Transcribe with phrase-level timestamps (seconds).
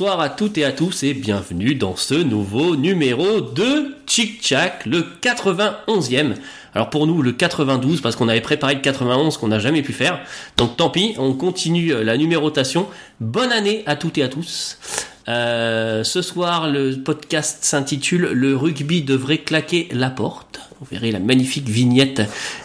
[0.00, 4.86] Bonsoir à toutes et à tous et bienvenue dans ce nouveau numéro de Chick Chack,
[4.86, 6.36] le 91e.
[6.74, 9.92] Alors pour nous le 92 parce qu'on avait préparé le 91 qu'on n'a jamais pu
[9.92, 10.20] faire.
[10.56, 12.86] Donc tant pis, on continue la numérotation.
[13.20, 14.78] Bonne année à toutes et à tous.
[15.30, 20.60] Euh, ce soir, le podcast s'intitule Le rugby devrait claquer la porte.
[20.80, 22.22] Vous verrez la magnifique vignette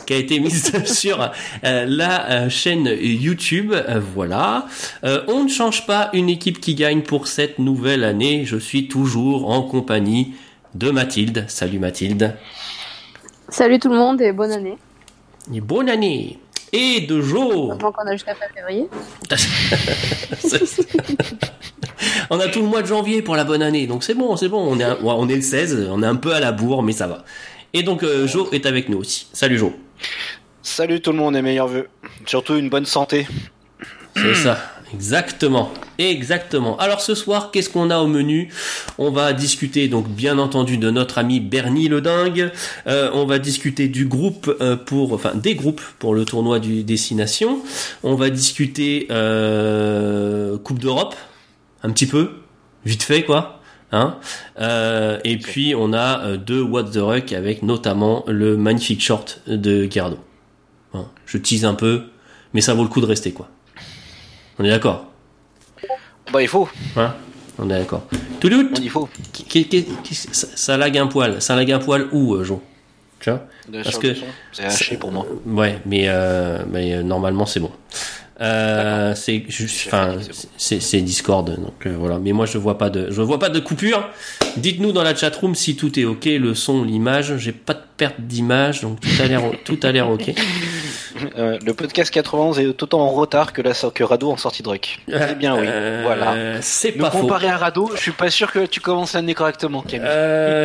[0.07, 1.31] qui a été mise sur
[1.63, 3.73] euh, la euh, chaîne YouTube.
[4.15, 4.67] voilà.
[5.03, 8.45] on ne change pas une équipe qui gagne pour cette nouvelle année.
[8.45, 10.33] Je suis toujours en compagnie
[10.73, 11.45] de Mathilde.
[11.47, 12.35] Salut Mathilde.
[13.49, 14.77] Salut tout le monde et bonne année.
[15.53, 16.39] Et bonne année.
[16.73, 17.73] Et de jour.
[17.73, 18.87] Avant qu'on a jusqu'à fin février.
[22.29, 24.49] on a tout le mois de janvier pour la bonne année, donc c'est bon, c'est
[24.49, 24.59] bon.
[24.59, 27.07] On est, on est le 16, on est un peu à la bourre, mais ça
[27.07, 27.23] va.
[27.73, 29.27] Et donc euh, Jo est avec nous aussi.
[29.33, 29.73] Salut Jo.
[30.61, 31.87] Salut tout le monde et meilleurs vœux.
[32.25, 33.27] Surtout une bonne santé.
[34.15, 34.57] C'est ça.
[34.95, 36.77] Exactement, exactement.
[36.77, 38.49] Alors ce soir, qu'est-ce qu'on a au menu?
[38.97, 42.49] On va discuter donc bien entendu de notre ami Bernie le dingue.
[42.87, 46.83] Euh, on va discuter du groupe euh, pour, enfin des groupes pour le tournoi du
[46.83, 47.59] Destination.
[48.03, 51.15] On va discuter euh, Coupe d'Europe,
[51.83, 52.29] un petit peu,
[52.85, 53.59] vite fait quoi.
[53.91, 54.15] Hein?
[55.25, 60.19] Et puis on a deux What the Ruck avec notamment le magnifique short de Gerardo.
[61.25, 62.03] je tease un peu,
[62.53, 63.49] mais ça vaut le coup de rester quoi.
[64.59, 65.05] On est d'accord
[66.31, 66.69] Bah, il faut.
[66.95, 67.13] Hein
[67.59, 68.03] On est d'accord.
[68.43, 69.09] Il faut.
[70.31, 71.41] ça, lag un poil.
[71.41, 72.61] Ça lag un poil où, euh, Jean?
[73.19, 73.45] Tu vois?
[73.83, 74.15] Parce que.
[74.51, 75.25] C'est haché pour moi.
[75.45, 77.71] Ouais, mais, euh, mais euh, normalement, c'est bon.
[78.41, 79.45] Euh, c'est
[79.87, 80.17] enfin,
[80.57, 82.19] c'est Discord, donc euh, voilà.
[82.19, 84.09] Mais moi, je vois pas de, je vois pas de coupure.
[84.57, 87.37] Dites-nous dans la chatroom si tout est ok, le son, l'image.
[87.37, 90.33] J'ai pas de perte d'image, donc tout a l'air, tout a l'air ok.
[91.37, 94.69] Euh, le podcast 91 est autant en retard que la que Rado en sortie de
[94.69, 94.99] rec.
[95.07, 95.67] Eh bien oui,
[96.03, 96.61] voilà.
[96.61, 97.21] C'est pas faux.
[97.21, 100.07] Comparé à Rado, je suis pas sûr que tu commences l'année correctement, Camille.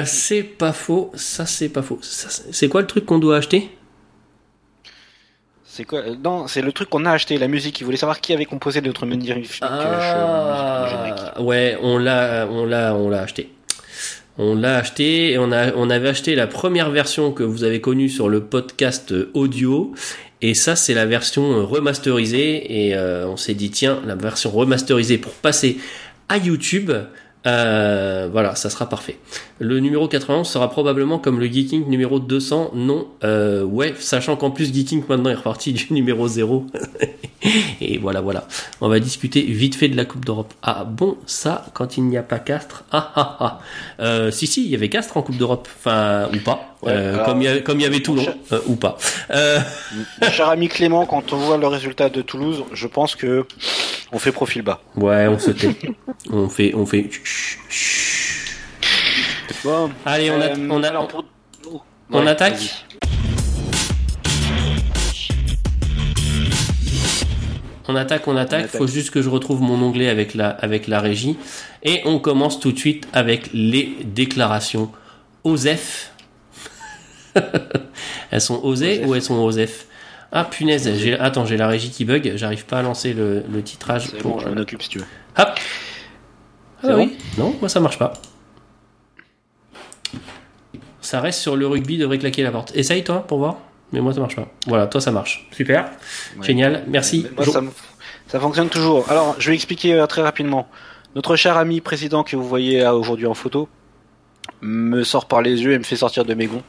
[0.07, 1.11] c'est pas faux.
[1.15, 1.99] Ça, c'est pas faux.
[2.03, 3.71] C'est quoi le truc qu'on doit acheter?
[5.65, 7.81] C'est quoi Non, c'est le truc qu'on a acheté, la musique.
[7.81, 13.09] Il voulait savoir qui avait composé notre magnifique ah, Ouais, on l'a, on l'a, on
[13.09, 13.51] l'a acheté.
[14.37, 17.81] On l'a acheté et on a, on avait acheté la première version que vous avez
[17.81, 19.93] connue sur le podcast audio.
[20.43, 22.87] Et ça, c'est la version remasterisée.
[22.87, 25.79] Et euh, on s'est dit, tiens, la version remasterisée pour passer
[26.29, 26.93] à YouTube,
[27.47, 29.19] euh, voilà, ça sera parfait.
[29.59, 32.73] Le numéro 91 sera probablement comme le Geeking numéro 200.
[32.75, 36.67] Non, euh, ouais, sachant qu'en plus Geeking maintenant est reparti du numéro 0.
[37.81, 38.47] Et voilà, voilà.
[38.83, 40.53] On va discuter vite fait de la Coupe d'Europe.
[40.63, 42.85] Ah bon, ça, quand il n'y a pas Castres?
[42.93, 43.61] Ah ah ah.
[44.01, 45.67] Euh, si, si, il y avait Castres en Coupe d'Europe.
[45.79, 46.70] Enfin, ou pas.
[46.87, 48.97] Euh, comme, il y avait, comme il y avait Toulon, euh, ou pas.
[49.31, 49.61] Euh...
[50.23, 53.45] Mon cher ami Clément, quand on voit le résultat de Toulouse, je pense que
[54.13, 54.81] on fait profil bas.
[54.97, 55.77] Ouais, on se tait.
[56.33, 57.11] on fait, on fait.
[59.63, 61.09] Bon, Allez, on, a, on, a,
[62.11, 62.87] on, attaque.
[67.89, 68.69] On attaque, on attaque.
[68.69, 71.37] Faut juste que je retrouve mon onglet avec la, avec la régie.
[71.83, 74.91] Et on commence tout de suite avec les déclarations.
[75.45, 76.10] OSEF.
[78.31, 79.87] Elles sont osées ou elles sont OSEF
[80.33, 82.33] Ah punaise, j'ai, attends, j'ai la régie qui bug.
[82.37, 84.13] J'arrive pas à lancer le, le titrage.
[84.19, 85.07] pour, bon, je m'en occupe si tu veux.
[85.39, 85.49] Hop.
[86.83, 87.17] Ah oui.
[87.39, 88.13] Non, moi ça marche pas.
[91.01, 92.73] Ça reste sur le rugby, devrait claquer la porte.
[92.75, 93.57] Essaye toi pour voir.
[93.93, 94.49] Mais moi ça marche pas.
[94.67, 95.49] Voilà, toi ça marche.
[95.51, 95.91] Super.
[96.41, 96.85] Génial.
[96.87, 97.27] Merci.
[97.37, 97.45] Moi,
[98.27, 99.11] ça, fonctionne toujours.
[99.11, 100.69] Alors, je vais expliquer euh, très rapidement.
[101.17, 103.69] Notre cher ami président que vous voyez euh, aujourd'hui en photo
[104.61, 106.63] me sort par les yeux et me fait sortir de mes gonds.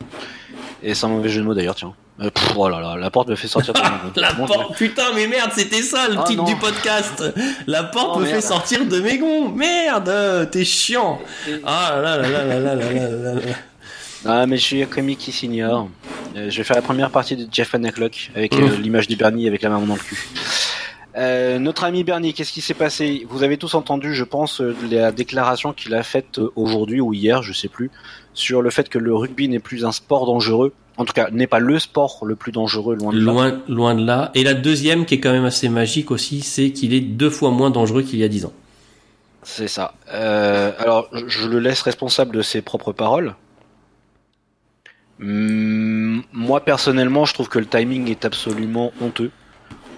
[0.83, 1.93] Et sans mauvais jeu de mots d'ailleurs, tiens.
[2.19, 4.11] Euh, oh là là, la porte me fait sortir de mes gonds.
[4.15, 7.23] la porte, putain, mais merde, c'était ça le ah, titre du podcast.
[7.67, 9.49] La porte oh, me fait sortir de mes gonds.
[9.49, 11.19] Merde, t'es chiant.
[11.65, 13.41] Ah là là là là là là là là.
[14.25, 15.89] Ah, mais je suis un comique qui s'ignore.
[16.35, 19.47] Euh, je vais faire la première partie de Jeff Hancock avec euh, l'image de Bernie
[19.47, 20.17] avec la main dans le cul.
[21.17, 23.25] Euh, notre ami Bernie, qu'est-ce qui s'est passé?
[23.29, 27.53] Vous avez tous entendu, je pense, la déclaration qu'il a faite aujourd'hui ou hier, je
[27.53, 27.91] sais plus,
[28.33, 30.73] sur le fait que le rugby n'est plus un sport dangereux.
[30.97, 33.57] En tout cas, n'est pas le sport le plus dangereux, loin de loin, là.
[33.67, 34.31] Loin de là.
[34.35, 37.49] Et la deuxième, qui est quand même assez magique aussi, c'est qu'il est deux fois
[37.49, 38.53] moins dangereux qu'il y a dix ans.
[39.43, 39.93] C'est ça.
[40.07, 43.35] alors, je le laisse responsable de ses propres paroles.
[45.21, 49.31] Hum, moi personnellement, je trouve que le timing est absolument honteux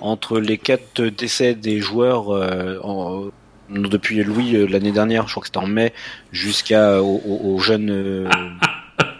[0.04, 3.32] entre les quatre décès des joueurs euh,
[3.70, 5.94] depuis Louis euh, l'année dernière, je crois que c'était en mai,
[6.34, 8.30] jusqu'à au, jeune euh,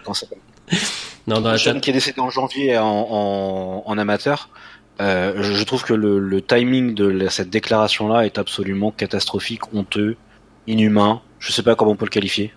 [1.26, 4.50] non, dans jeune qui est décédé en janvier en, en, amateur.
[5.00, 10.16] je trouve que le, le timing de cette déclaration-là est absolument catastrophique, honteux,
[10.66, 12.52] inhumain, je sais pas comment on peut le qualifier.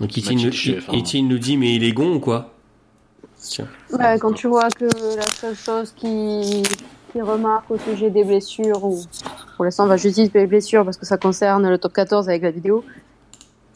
[0.00, 2.54] Donc Etienne nous, nous dit mais il est gon ou quoi?
[3.40, 3.68] Tiens.
[3.92, 4.86] Bah, quand tu vois que
[5.16, 6.62] la seule chose qui,
[7.12, 8.98] qui remarque au sujet des blessures, ou
[9.56, 12.28] pour l'instant on va juste dire les blessures parce que ça concerne le top 14
[12.28, 12.84] avec la vidéo,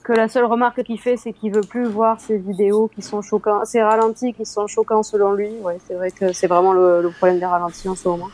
[0.05, 3.23] que la seule remarque qu'il fait c'est qu'il veut plus voir ces vidéos qui sont
[3.23, 5.49] choquants, ces ralentis qui sont choquants selon lui.
[5.63, 8.29] Ouais, c'est vrai que c'est vraiment le, le problème des ralentis en ce moment.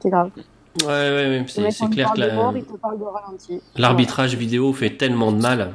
[0.00, 0.30] C'est grave.
[0.82, 3.60] Ouais, ouais, ouais, c'est clair que la- ralenti.
[3.76, 5.72] l'arbitrage vidéo fait tellement de mal.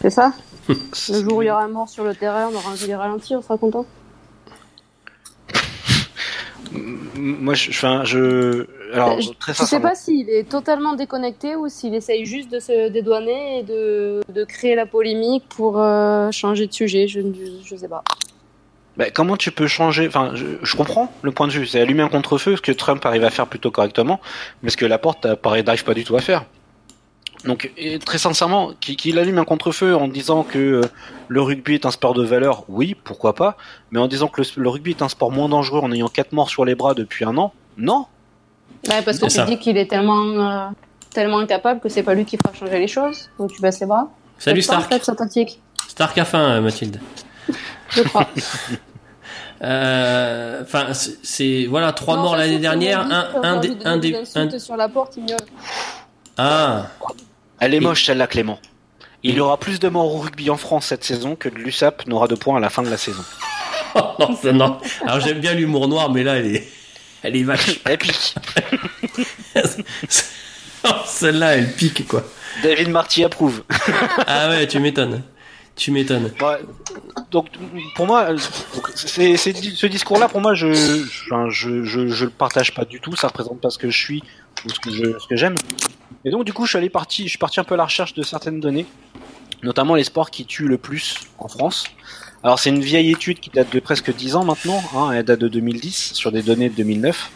[0.00, 0.32] C'est ça?
[0.68, 2.94] Le jour où il y aura un mort sur le terrain, on aura envie de
[2.94, 3.84] ralentir, on sera content?
[7.16, 11.94] Moi, je, enfin, je, alors, très Je sais pas s'il est totalement déconnecté ou s'il
[11.94, 16.72] essaye juste de se dédouaner et de, de créer la polémique pour euh, changer de
[16.72, 17.08] sujet.
[17.08, 17.32] Je, ne-
[17.64, 18.02] je sais pas.
[18.96, 22.02] bah, comment tu peux changer, enfin, je, je comprends le point de vue, c'est allumer
[22.02, 24.20] un contre-feu, ce que Trump arrive à faire plutôt correctement,
[24.62, 26.44] mais ce que Laporte apparaît n'arrive pas du tout à faire.
[27.44, 30.80] Donc, et très sincèrement, qu'il allume un contre-feu en disant que euh,
[31.28, 33.56] le rugby est un sport de valeur, oui, pourquoi pas,
[33.90, 36.32] mais en disant que le, le rugby est un sport moins dangereux en ayant quatre
[36.32, 38.06] morts sur les bras depuis un an, non.
[38.88, 39.44] Ouais, parce que tu ça.
[39.44, 40.66] dis qu'il est tellement, euh,
[41.10, 43.28] tellement incapable que c'est pas lui qui fera changer les choses.
[43.38, 44.08] Donc tu baisses les bras.
[44.38, 45.58] Salut C'est pas, en Stark.
[45.88, 47.00] Stark à fin, Mathilde.
[47.90, 48.26] Je crois.
[49.62, 53.76] Euh, Enfin, c'est- c'est voilà trois Non, morts l'année dernière, un, rajoute- on un, des,
[53.84, 55.36] un des un- sur la porte, il miaule.
[56.36, 56.86] ah,
[57.64, 58.58] Elle est Et- moche celle-là, Clément.
[59.22, 62.08] Il y aura plus de morts au rugby en France cette saison que de l'USAP
[62.08, 63.22] n'aura de points à la fin de la saison.
[64.18, 64.78] non, ça, non.
[65.06, 66.68] Alors j'aime bien l'humour noir, mais là, elle est,
[67.22, 67.78] elle est vache.
[67.88, 68.10] Et puis,
[71.06, 72.24] Celle-là, elle pique quoi.
[72.64, 73.62] David Marty approuve.
[74.26, 75.22] Ah ouais, tu m'étonnes.
[75.74, 76.30] Tu m'étonnes.
[76.40, 76.60] Ouais,
[77.30, 77.46] donc
[77.94, 78.28] pour moi,
[78.94, 83.16] c'est, ce discours-là, pour moi, je, je, je, le partage pas du tout.
[83.16, 84.22] Ça représente pas ce que je suis
[84.64, 85.54] ou ce que j'aime.
[86.24, 87.84] Et donc du coup, je suis allé parti, je suis parti un peu à la
[87.84, 88.86] recherche de certaines données,
[89.62, 91.84] notamment les sports qui tuent le plus en France.
[92.44, 94.82] Alors c'est une vieille étude qui date de presque 10 ans maintenant.
[94.94, 97.30] Hein, elle date de 2010 sur des données de 2009.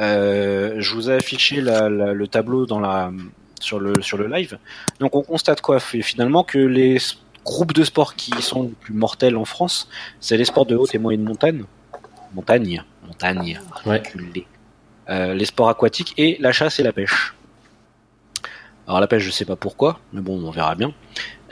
[0.00, 3.12] Euh, je vous ai affiché le tableau dans la
[3.60, 4.58] sur le sur le live.
[4.98, 5.78] Donc on constate quoi?
[5.78, 6.98] Fi- finalement que les
[7.44, 9.88] groupes de sports qui sont les plus mortels en France,
[10.20, 11.64] c'est les sports de haute et moyenne montagne,
[12.34, 14.02] montagne, montagne, Ouais.
[15.08, 17.34] Euh, les sports aquatiques et la chasse et la pêche.
[18.86, 20.92] Alors la pêche, je sais pas pourquoi, mais bon, on verra bien.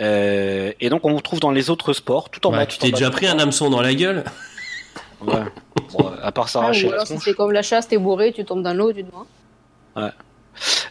[0.01, 2.67] Euh, et donc on retrouve dans les autres sports, tout en Ouais, bas.
[2.67, 4.25] tu t'es déjà pris un hameçon dans la gueule?
[5.21, 5.35] Ouais.
[5.93, 8.33] Bon, à part Ah, s'arracher ou la alors si c'est comme la chasse, t'es bourré,
[8.33, 10.13] tu tombes dans l'eau, tu te noies.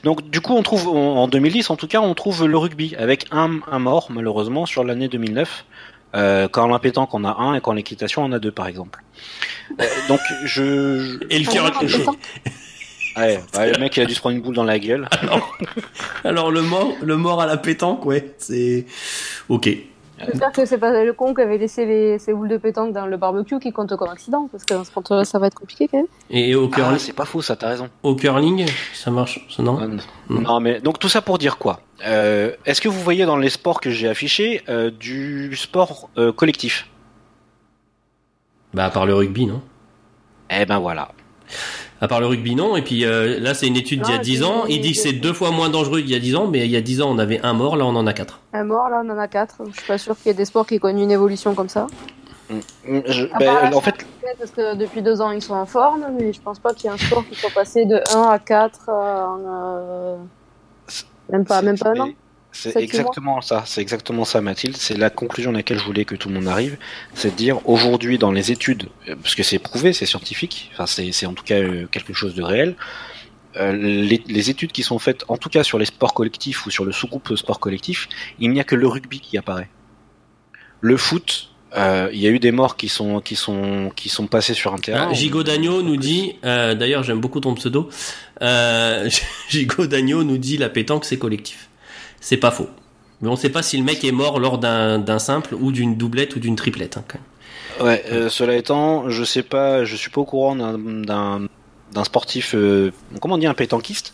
[0.03, 2.95] Donc du coup, on trouve en en 2010, en tout cas, on trouve le rugby
[2.97, 5.65] avec un, un mort malheureusement sur l'année 2009.
[6.15, 9.03] Euh, quand la pétanque en a un et quand l'équitation en a deux par exemple.
[9.81, 11.45] Euh, donc je, je- et le
[13.17, 15.09] ouais, ouais, le mec il a dû se prendre une boule dans la gueule.
[16.23, 18.85] Alors le mort, le mort à la pétanque, ouais, c'est
[19.49, 19.69] ok.
[20.25, 23.05] J'espère que c'est pas le con qui avait laissé les, ses boules de pétanque dans
[23.05, 25.87] le barbecue qui compte comme accident, parce que dans ce contre ça va être compliqué
[25.87, 26.07] quand même.
[26.29, 27.89] Et au, Ah, curling, c'est pas faux, ça t'as raison.
[28.03, 29.97] au curling, ça marche, ça non non.
[30.29, 30.41] Mm.
[30.41, 31.81] Non mais donc tout ça pour dire quoi?
[32.05, 36.31] Euh, Est-ce que vous voyez dans les sports que j'ai affichés euh, du sport euh,
[36.31, 36.87] collectif?
[38.73, 39.61] Bah à part le rugby, non?
[40.49, 41.09] Eh ben voilà.
[41.99, 42.75] À part le rugby, non.
[42.77, 44.65] Et puis euh, là, c'est une étude d'il y a Non, 10 c'est- ans.
[44.67, 46.71] Il dit que c'est deux fois moins dangereux qu'il y a 10 ans, mais il
[46.71, 48.39] y a 10 ans, on avait un mort, là, on en a quatre.
[48.53, 49.55] Un mort, là, on en a quatre.
[49.71, 51.87] Je suis pas sûr qu'il y ait des sports qui connent une évolution comme ça.
[52.49, 53.95] Je- À ben, la en fait,
[54.39, 56.87] Parce que depuis deux ans, ils sont en forme, mais je pense pas qu'il y
[56.87, 58.91] ait un sport qui soit passé de 1 à 4 euh,
[59.25, 59.39] en.
[59.47, 60.15] euh,
[61.31, 62.09] Même pas, même pas un an.
[62.57, 66.15] C'est exactement ça, c'est exactement ça Mathilde, c'est la conclusion à laquelle je voulais que
[66.15, 66.77] tout le monde arrive,
[67.13, 70.87] c'est de dire aujourd'hui dans les études, euh, parce que c'est prouvé, c'est scientifique, enfin
[70.87, 72.75] c'est c'est en tout cas euh, quelque chose de réel,
[73.57, 76.71] euh, les, les études qui sont faites en tout cas sur les sports collectifs ou
[76.71, 78.09] sur le sous-groupe sport collectif,
[78.39, 79.69] il n'y a que le rugby qui apparaît.
[80.81, 84.27] Le foot, euh, il y a eu des morts qui sont qui sont qui sont
[84.27, 85.09] passés sur un terrain.
[85.11, 87.89] Ah, Gigot Dagno nous dit, euh, d'ailleurs, j'aime beaucoup ton pseudo.
[88.41, 89.09] Euh,
[89.49, 91.66] Gigot Dagno nous dit la pétanque, c'est collectif.
[92.19, 92.67] C'est pas faux.
[93.21, 95.95] Mais on sait pas si le mec est mort lors d'un d'un simple ou d'une
[95.95, 96.97] doublette ou d'une triplette.
[96.97, 97.87] hein, quand même.
[97.87, 101.47] Ouais, euh, cela étant, je sais pas, je suis pas au courant d'un
[102.03, 104.13] sportif, euh, comment on dit, un pétanquiste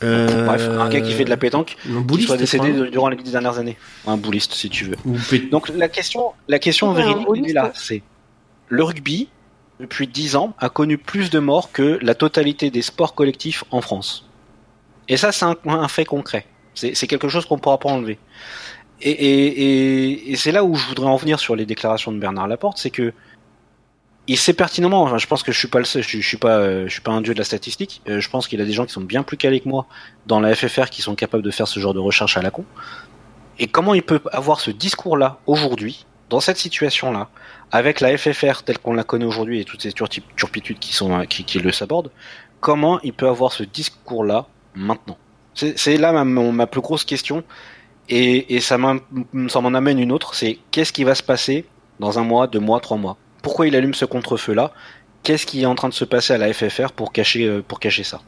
[0.00, 1.76] Bref, un gars qui fait de la pétanque,
[2.18, 3.78] qui soit décédé de- durant les dix dernières années.
[4.06, 4.96] Un bouliste, si tu veux.
[5.50, 8.02] Donc la question, la question Ouais, véridique est là, c'est
[8.68, 9.28] le rugby
[9.80, 13.80] depuis 10 ans a connu plus de morts que la totalité des sports collectifs en
[13.80, 14.26] France.
[15.08, 16.46] Et ça, c'est un, un fait concret.
[16.76, 18.18] C'est quelque chose qu'on pourra pas enlever.
[19.00, 22.90] Et, c'est là où je voudrais en venir sur les déclarations de Bernard Laporte, c'est
[22.90, 23.12] que
[24.28, 25.18] il sait pertinemment.
[25.18, 27.44] Je pense que je suis pas le seul, je, suis pas, un dieu de la
[27.44, 28.02] statistique.
[28.08, 29.86] Euh, je pense qu'il a des gens qui sont bien plus calés que moi
[30.26, 32.64] dans la FFR qui sont capables de faire ce genre de recherche à la con.
[33.60, 37.28] Et comment il peut avoir ce discours-là aujourd'hui, dans cette situation-là,
[37.70, 41.58] avec la FFR telle qu'on la connaît aujourd'hui et toutes ces turpitudes qui sont qui
[41.60, 42.10] le sabordent,
[42.60, 45.18] comment il peut avoir ce discours-là maintenant?
[45.56, 47.42] C'est là ma, ma, plus grosse question.
[48.08, 51.64] Et, et ça m'en amène une autre, c'est qu'est-ce qui va se passer
[51.98, 53.16] dans un mois, deux mois, trois mois?
[53.42, 54.72] Pourquoi il allume ce contre-feu-là?
[55.24, 57.80] Qu'est-ce qui est en train de se passer à la FFR pour cacher, euh, pour
[57.80, 58.20] cacher ça?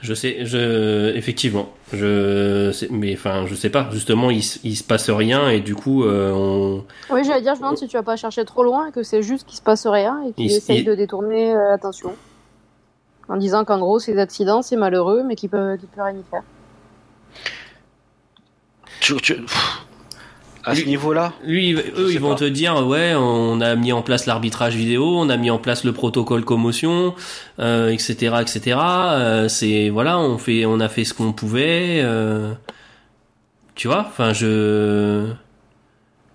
[0.00, 3.88] Je sais, je effectivement, je mais enfin je sais pas.
[3.90, 6.84] Justement, il, il se passe rien et du coup euh, on.
[7.08, 9.22] Oui, j'allais dire, je me demande si tu vas pas chercher trop loin, que c'est
[9.22, 12.14] juste qu'il se passe rien et qu'il essaye de détourner euh, l'attention
[13.28, 16.42] en disant qu'en gros ces accidents c'est malheureux mais qu'il peut, peut rien y faire.
[20.64, 24.26] à ce niveau-là Lui, eux, ils vont te dire, ouais, on a mis en place
[24.26, 27.14] l'arbitrage vidéo, on a mis en place le protocole commotion,
[27.58, 28.78] euh, etc., etc.
[28.80, 32.00] Euh, c'est voilà, on fait, on a fait ce qu'on pouvait.
[32.02, 32.52] Euh,
[33.74, 35.30] tu vois, enfin, je.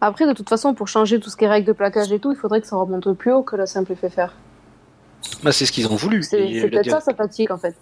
[0.02, 2.32] Après, de toute façon, pour changer tout ce qui est règles de plaquage et tout,
[2.32, 4.34] il faudrait que ça remonte plus haut que la simple FFR.
[5.44, 6.24] Bah, c'est ce qu'ils ont voulu.
[6.24, 7.76] C'est peut-être ça sa fatigue en fait.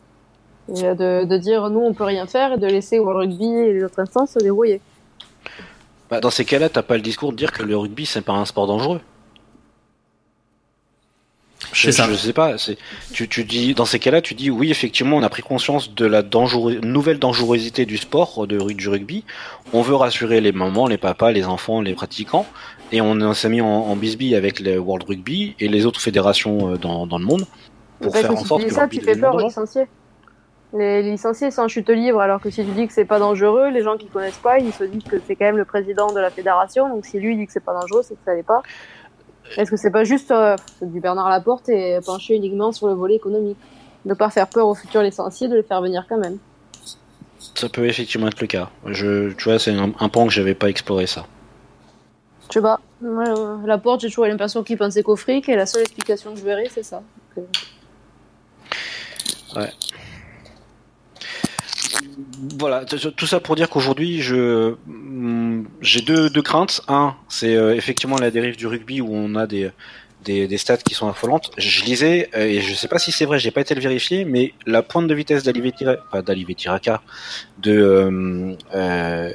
[0.68, 3.84] de, de, dire nous on peut rien faire et de laisser au rugby et les
[3.84, 4.82] autres instances se débrouiller.
[6.10, 8.34] Bah, dans ces cas-là, t'as pas le discours de dire que le rugby c'est pas
[8.34, 9.02] un sport dangereux.
[11.74, 12.56] Je, je sais pas.
[13.14, 16.06] Tu, tu dis dans ces cas-là, tu dis oui effectivement, on a pris conscience de
[16.06, 16.24] la
[16.84, 19.26] nouvelle dangerosité du sport de du rugby.
[19.74, 22.46] On veut rassurer les mamans, les papas, les enfants, les pratiquants,
[22.92, 26.74] et on s'est mis en, en bisbille avec le World Rugby et les autres fédérations
[26.74, 27.46] euh, dans, dans le monde
[28.02, 29.88] pour faire en sorte que ça, tu fais peur aux licenciés.
[30.74, 33.70] Les licenciés sont en chute libre, alors que si tu dis que c'est pas dangereux,
[33.70, 36.20] les gens qui connaissent pas, ils se disent que c'est quand même le président de
[36.20, 38.62] la fédération, donc si lui dit que c'est pas dangereux, c'est que ça l'est pas.
[39.56, 43.16] Est-ce que c'est pas juste euh, du Bernard Laporte et pencher uniquement sur le volet
[43.16, 43.58] économique?
[44.06, 46.38] Ne pas faire peur aux futurs licenciés, de les faire venir quand même.
[47.56, 48.70] Ça peut effectivement être le cas.
[48.86, 51.26] Je, tu vois, c'est un, un point que j'avais pas exploré ça.
[52.50, 52.80] Je sais pas.
[53.04, 56.40] Euh, la porte, j'ai toujours l'impression qu'il pensait qu'au fric et la seule explication que
[56.40, 57.04] je verrai, c'est ça.
[57.38, 57.42] Euh.
[59.56, 59.72] Ouais.
[62.60, 66.82] Voilà, tout ça pour dire qu'aujourd'hui, je mm, j'ai deux, deux craintes.
[66.88, 69.72] Un, c'est euh, effectivement la dérive du rugby où on a des,
[70.24, 71.52] des, des stats qui sont affolantes.
[71.58, 74.54] Je lisais, et je sais pas si c'est vrai, j'ai pas été le vérifier, mais
[74.66, 75.74] la pointe de vitesse d'Alivé
[76.12, 76.22] pas
[77.60, 79.32] de euh,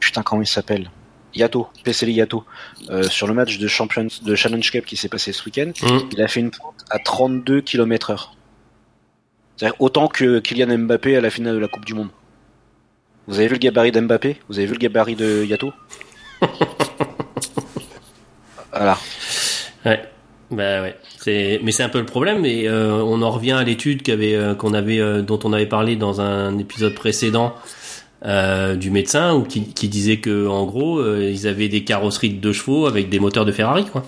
[0.00, 0.90] putain comment il s'appelle?
[1.36, 2.44] Yato, PCL Yato,
[2.90, 5.98] euh, sur le match de Champions de Challenge Cup qui s'est passé ce week-end, mm.
[6.12, 8.34] il a fait une pointe à 32 km heure.
[9.56, 12.10] C'est-à-dire autant que Kylian Mbappé à la finale de la Coupe du Monde.
[13.26, 14.36] Vous avez vu le gabarit d'Mbappé?
[14.48, 15.72] Vous avez vu le gabarit de Yato?
[18.72, 18.98] Voilà.
[19.86, 20.02] Ouais.
[20.50, 20.96] Bah ouais.
[21.18, 22.44] C'est, mais c'est un peu le problème.
[22.44, 25.66] Et euh, on en revient à l'étude qu'avait, euh, qu'on avait, euh, dont on avait
[25.66, 27.54] parlé dans un épisode précédent
[28.26, 32.30] euh, du médecin ou qui, qui, disait que en gros euh, ils avaient des carrosseries
[32.30, 34.02] de deux chevaux avec des moteurs de Ferrari quoi.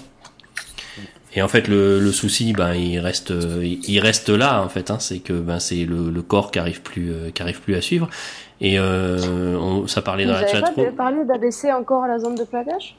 [1.35, 3.33] Et en fait le, le souci ben il reste
[3.63, 6.83] il reste là en fait hein, c'est que ben c'est le, le, corps qui arrive
[6.83, 8.09] plus euh, qui arrive plus à suivre
[8.61, 10.63] et euh, on, ça parlait dans la chat.
[10.77, 12.97] Vous pas parlé d'abaisser encore la zone de plaquage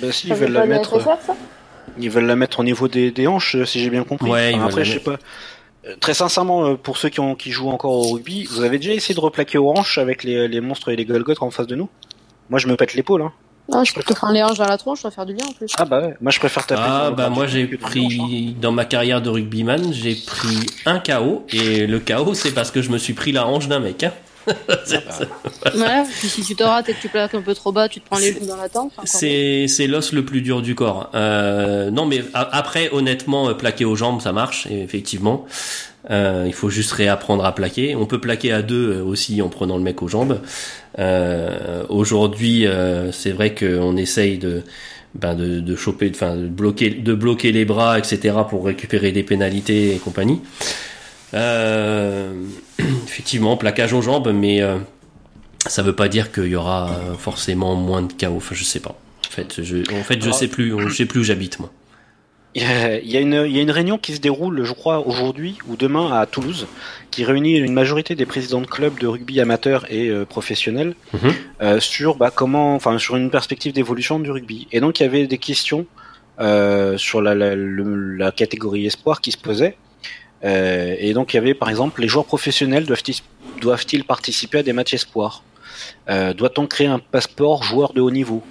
[0.00, 0.98] Ben si ils veulent la mettre.
[1.98, 4.30] ils veulent la mettre au niveau des, des hanches si j'ai bien compris.
[4.30, 5.18] Ouais, après je sais pas.
[5.86, 8.78] Euh, très sincèrement, euh, pour ceux qui, ont, qui jouent encore au rugby, vous avez
[8.78, 11.66] déjà essayé de replaquer aux hanches avec les, les monstres et les Golgoth en face
[11.66, 11.88] de nous?
[12.50, 13.22] Moi, je me pète l'épaule.
[13.22, 13.32] Hein.
[13.72, 15.46] Ah, je peux te prendre les hanches dans la tronche, ça va faire du bien
[15.46, 15.72] en plus.
[15.78, 16.82] Ah bah ouais, moi je préfère taper.
[16.84, 21.86] Ah bah moi j'ai pris, dans ma carrière de rugbyman, j'ai pris un KO, et
[21.86, 24.04] le KO c'est parce que je me suis pris la hanche d'un mec.
[24.04, 24.12] Hein.
[26.18, 28.06] puis si tu te rates et que tu plaques un peu trop bas, tu te
[28.08, 28.92] prends les genoux dans la tente.
[29.04, 31.10] C'est c'est l'os le plus dur du corps.
[31.14, 35.46] Euh, non mais après honnêtement euh, plaquer aux jambes ça marche effectivement.
[36.10, 37.96] Euh, il faut juste réapprendre à plaquer.
[37.96, 40.40] On peut plaquer à deux euh, aussi en prenant le mec aux jambes.
[40.98, 44.62] Euh, Aujourd'hui, euh, c'est vrai qu'on essaye de,
[45.14, 48.34] ben de, de choper, enfin de bloquer, de bloquer les bras, etc.
[48.48, 50.40] pour récupérer des pénalités et compagnie.
[51.34, 52.32] Euh,
[52.78, 54.76] effectivement, plaquage aux jambes, mais euh,
[55.66, 58.36] ça veut pas dire qu'il y aura forcément moins de chaos.
[58.36, 58.96] Enfin, je sais pas.
[59.26, 61.70] En fait, je, en fait, je sais plus, je sais plus où j'habite moi.
[62.56, 65.58] Il y, a une, il y a une réunion qui se déroule, je crois, aujourd'hui
[65.66, 66.68] ou demain à Toulouse,
[67.10, 71.32] qui réunit une majorité des présidents de clubs de rugby amateurs et euh, professionnels Mhm.
[71.62, 74.68] euh, sur bah, comment, enfin, sur une perspective d'évolution du rugby.
[74.70, 75.84] Et donc, il y avait des questions
[76.38, 79.76] euh, sur la, la, le- la catégorie espoir qui se posaient.
[80.44, 82.86] Euh, et donc, il y avait, par exemple, les joueurs professionnels
[83.60, 85.42] doivent-ils participer à des matchs espoirs?
[86.08, 88.42] Euh, Doit-on créer un passeport joueur de haut niveau?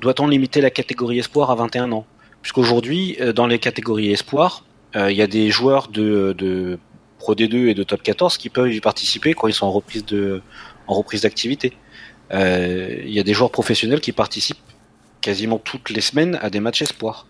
[0.00, 2.06] Doit-on limiter la catégorie espoir à 21 ans?
[2.42, 4.64] Puisqu'aujourd'hui, euh, dans les catégories espoir,
[4.96, 6.78] euh, il y a des joueurs de, de
[7.18, 11.22] Pro D2 et de Top 14 qui peuvent y participer quand ils sont en reprise
[11.22, 11.72] d'activité.
[12.30, 14.58] Il y a des joueurs professionnels qui participent
[15.20, 17.26] quasiment toutes les semaines à des matchs espoir.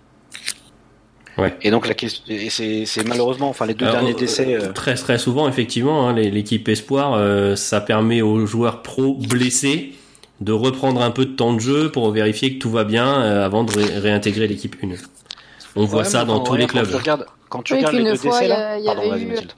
[1.39, 1.57] Ouais.
[1.63, 4.55] Et donc la question, et c'est malheureusement, enfin les deux Alors, derniers euh, décès.
[4.55, 9.93] euh, Très très souvent, effectivement, hein, l'équipe espoir, euh, ça permet aux joueurs pro blessés
[10.41, 13.45] de reprendre un peu de temps de jeu pour vérifier que tout va bien euh,
[13.45, 14.89] avant de ré- réintégrer l'équipe 1.
[15.77, 17.01] On voit ça dans tous les Quand tu clubs.
[17.01, 19.01] regardes, quand tu Oui, regardes les deux fois, décès il y a- là, y pardon,
[19.03, 19.49] avait vas-y, eu-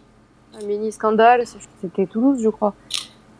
[0.62, 1.44] un mini scandale,
[1.80, 2.74] c'était Toulouse, je crois,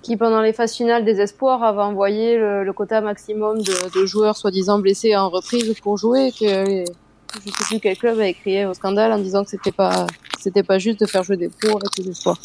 [0.02, 4.06] qui pendant les phases finales des espoirs avait envoyé le, le quota maximum de, de
[4.06, 6.30] joueurs soi-disant blessés en reprise pour jouer.
[6.38, 6.85] Que les-
[7.34, 10.06] je sais plus quel club avait crié au scandale en disant que c'était pas
[10.38, 12.38] c'était pas juste de faire jouer des pros avec les espoirs.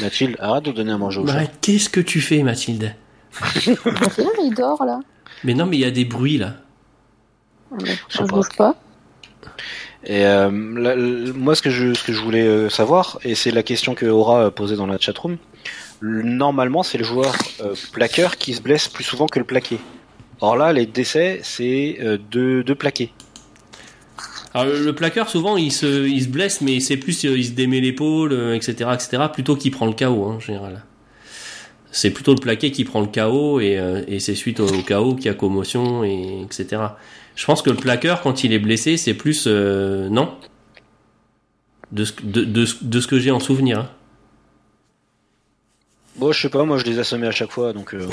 [0.00, 1.34] Mathilde, arrête de donner à manger au chat.
[1.40, 2.94] Bah, Qu'est-ce que tu fais, Mathilde?
[3.66, 5.00] Il dort là.
[5.44, 6.54] Mais non, mais il y a des bruits là.
[7.72, 7.76] Ah,
[8.08, 8.24] Je pas.
[8.26, 8.74] bouge pas.
[10.04, 13.34] Et euh, la- la- moi, ce que je, ce que je voulais euh, savoir, et
[13.34, 15.36] c'est la question que Aura a posée dans la chatroom,
[16.00, 19.78] le- normalement, c'est le joueur euh, plaqueur qui se blesse plus souvent que le plaqué.
[20.40, 23.12] Or là, les décès, c'est euh, deux, deux plaqués.
[24.54, 27.52] Alors le, plaqueur souvent il se, il se blesse mais c'est plus euh, il se
[27.52, 30.84] démet l'épaule euh, etc etc plutôt qu'il prend le KO hein, en général.
[31.90, 34.82] C'est plutôt le plaqué qui prend le KO et, euh, et c'est suite au, au
[34.82, 36.82] KO qu'il y a commotion et etc.
[37.34, 40.34] Je pense que le plaqueur quand il est blessé c'est plus euh, non?
[41.90, 43.78] De ce, de, de, de ce que j'ai en souvenir.
[43.80, 43.90] hein.
[46.16, 48.06] Bon, je sais pas, moi je les assommais à chaque fois, donc euh,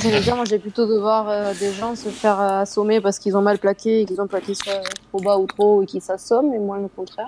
[0.00, 3.18] J'allais dire, moi j'ai plutôt de voir euh, des gens se faire euh, assommer parce
[3.18, 6.02] qu'ils ont mal plaqué et qu'ils ont plaqué soit trop bas ou trop et qu'ils
[6.02, 7.26] s'assomment, et moi le contraire.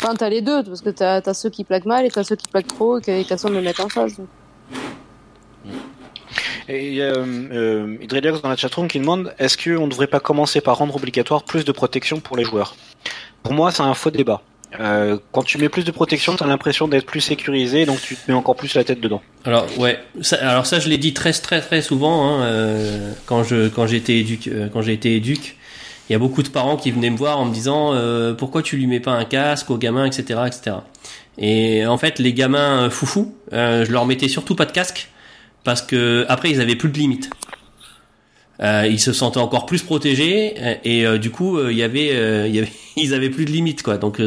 [0.00, 2.36] Enfin, t'as les deux, parce que t'as as ceux qui plaquent mal et t'as ceux
[2.36, 4.16] qui plaquent trop et qui, assomment le mec en face.
[4.16, 4.28] donc.
[6.68, 10.06] Et il y a euh, euh, dans la chatroom qui demande est-ce qu'on ne devrait
[10.06, 12.76] pas commencer par rendre obligatoire plus de protection pour les joueurs?
[13.42, 14.42] Pour moi, c'est un faux débat.
[14.80, 18.16] Euh, quand tu mets plus de protection, tu as l'impression d'être plus sécurisé, donc tu
[18.16, 19.22] te mets encore plus la tête dedans.
[19.44, 23.44] Alors ouais, ça, alors ça je l'ai dit très très très souvent hein, euh, quand
[23.44, 25.56] je quand j'étais éduc euh, quand j'ai éduc,
[26.08, 28.62] il y a beaucoup de parents qui venaient me voir en me disant euh, pourquoi
[28.62, 30.76] tu lui mets pas un casque aux gamins etc etc.
[31.36, 35.08] Et en fait les gamins euh, foufous, euh, je leur mettais surtout pas de casque
[35.64, 37.30] parce que après ils avaient plus de limites.
[38.60, 41.82] Euh, ils se sentaient encore plus protégés euh, et euh, du coup euh, il y
[41.84, 43.98] avait euh, il y avait ils avaient plus de limites quoi.
[43.98, 44.20] Donc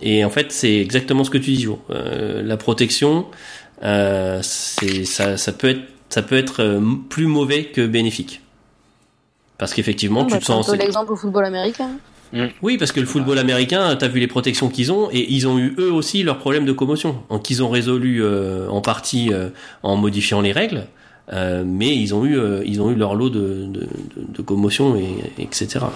[0.00, 3.26] et en fait c'est exactement ce que tu dis Jo Euh, la protection
[3.82, 8.40] euh, c'est ça ça peut être ça peut être plus mauvais que bénéfique.
[9.58, 11.90] Parce qu'effectivement tu Bah, te sens l'exemple au football américain.
[12.62, 15.58] oui, parce que le football américain, t'as vu les protections qu'ils ont, et ils ont
[15.58, 19.48] eu eux aussi leurs problèmes de commotion, qu'ils ont résolu euh, en partie euh,
[19.82, 20.86] en modifiant les règles,
[21.30, 23.66] euh, mais ils ont eu euh, ils ont eu leur lot de,
[24.16, 25.86] de, commotion et etc.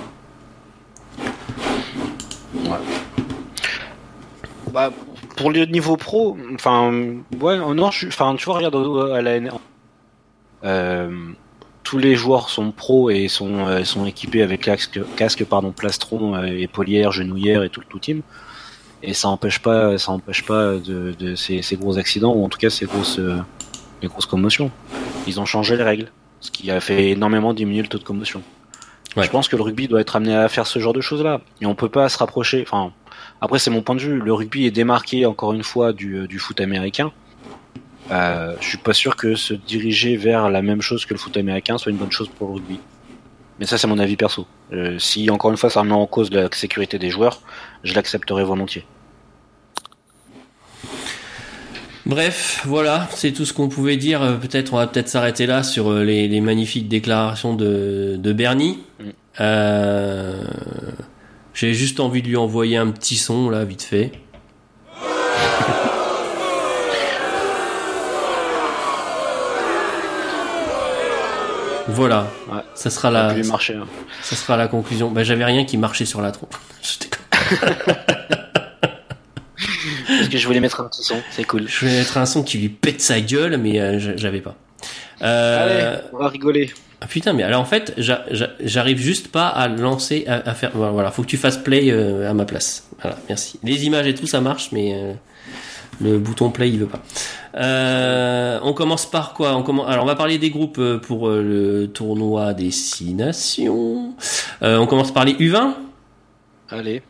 [4.72, 4.92] Bah,
[5.36, 6.92] pour le niveau pro, enfin,
[7.40, 8.76] ouais, non, enfin, tu vois, regarde
[9.12, 9.52] à la N1.
[10.64, 11.10] Euh,
[11.82, 17.70] tous les joueurs sont pros et sont, équipés avec casque, pardon, plastron, épaulière, genouillère et
[17.70, 18.22] tout le tout team.
[19.02, 22.70] Et ça empêche pas, ça empêche pas de, ces gros accidents ou en tout cas
[22.70, 23.20] ces grosses,
[24.02, 24.70] les grosses commotions.
[25.26, 28.42] Ils ont changé les règles, ce qui a fait énormément diminuer le taux de commotion.
[29.16, 29.24] Ouais.
[29.24, 31.40] Je pense que le rugby doit être amené à faire ce genre de choses-là.
[31.62, 32.62] Et on peut pas se rapprocher.
[32.62, 32.92] Enfin,
[33.40, 34.20] après c'est mon point de vue.
[34.20, 37.12] Le rugby est démarqué encore une fois du, euh, du foot américain.
[38.10, 41.36] Euh, je suis pas sûr que se diriger vers la même chose que le foot
[41.36, 42.78] américain soit une bonne chose pour le rugby.
[43.58, 44.46] Mais ça c'est mon avis perso.
[44.72, 47.40] Euh, si encore une fois ça remet en cause la sécurité des joueurs,
[47.84, 48.84] je l'accepterai volontiers.
[52.06, 54.22] Bref, voilà, c'est tout ce qu'on pouvait dire.
[54.22, 58.32] Euh, Peut-être on va peut-être s'arrêter là sur euh, les, les magnifiques déclarations de, de
[58.32, 58.78] Bernie.
[59.00, 59.04] Mm.
[59.40, 60.44] Euh,
[61.52, 64.12] J'ai juste envie de lui envoyer un petit son là, vite fait.
[71.88, 72.60] Voilà, Ouais.
[72.74, 73.74] ça sera la, marcher.
[73.74, 73.86] hein.
[74.22, 75.10] ça sera la conclusion.
[75.10, 76.54] Bah, j'avais rien qui marchait sur la trompe.
[80.26, 81.68] Parce que je voulais mettre un petit son, c'est cool.
[81.68, 84.54] Je vais mettre un son qui lui pète sa gueule, mais euh, j'a- j'avais pas.
[85.22, 86.70] Euh, Allez, on va rigoler.
[87.00, 90.54] ah, putain, mais alors en fait, j'a- j'a- j'arrive juste pas à lancer, à, à
[90.54, 90.72] faire.
[90.74, 92.88] Voilà, faut que tu fasses play euh, à ma place.
[93.00, 93.58] Voilà, merci.
[93.62, 95.12] Les images et tout, ça marche, mais euh,
[96.02, 97.00] le bouton play, il veut pas.
[97.56, 99.56] Euh, on commence par quoi?
[99.56, 99.88] On commence...
[99.88, 104.14] Alors, on va parler des groupes pour le tournoi des six nations.
[104.62, 105.72] Euh, on commence par les U20.
[106.70, 107.02] Allez.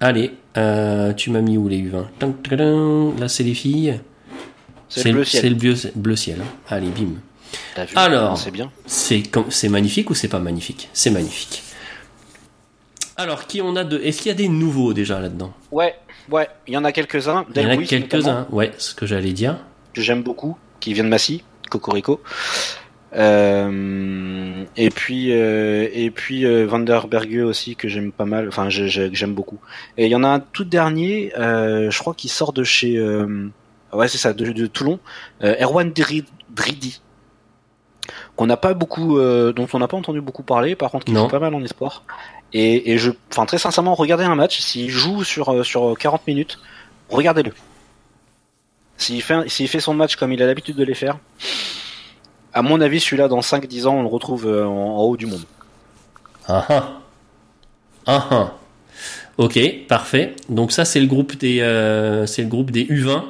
[0.00, 3.12] Allez, euh, tu m'as mis où les U20 Tin, tin, tin.
[3.18, 4.00] Là, c'est les filles.
[4.88, 5.52] C'est le bleu C'est ciel.
[5.52, 6.38] le bleu, bleu ciel.
[6.40, 6.46] hein.
[6.68, 7.14] Allez, bim.
[7.76, 8.36] Vu Alors.
[8.38, 8.70] c'est bien.
[8.86, 10.88] C'est magnifique ou c'est pas magnifique?
[10.92, 11.62] C'est magnifique.
[13.16, 13.98] Alors, qui on a de.
[13.98, 15.52] Est-ce qu'il y a des nouveaux déjà là-dedans?
[15.70, 15.94] Ouais,
[16.30, 17.44] ouais, il y en a quelques-uns.
[17.54, 18.46] Il y en a quelques-uns.
[18.50, 19.58] Ouais, ce que j'allais dire.
[19.92, 22.20] que j'aime beaucoup, qui vient de Massy, Cocorico.
[23.16, 28.48] Euh, et puis euh, et puis euh, Van der Berge aussi que j'aime pas mal,
[28.48, 29.58] enfin je- je- que j'aime beaucoup.
[29.96, 32.96] Et il y en a un tout dernier, euh, je crois qu'il sort de chez
[32.96, 33.48] euh,
[33.92, 34.98] ouais c'est ça de, de Toulon,
[35.42, 37.00] Erwan Dri- Dridi
[38.36, 41.12] qu'on n'a pas beaucoup, euh, dont on n'a pas entendu beaucoup parler, par contre qui
[41.22, 42.02] joue pas mal en espoir.
[42.52, 46.58] Et, et je, enfin très sincèrement, regardez un match, s'il joue sur sur 40 minutes,
[47.08, 47.52] regardez-le.
[48.96, 51.18] S'il fait, s'il fait son match comme il a l'habitude de les faire,
[52.54, 55.26] à mon avis, celui-là, dans 5-10 ans, on le retrouve euh, en, en haut du
[55.26, 55.42] monde.
[56.46, 57.00] Ah ah.
[58.06, 58.54] Ah ah.
[59.38, 60.34] Ok, parfait.
[60.48, 63.22] Donc ça c'est le groupe des euh, c'est le groupe des U20.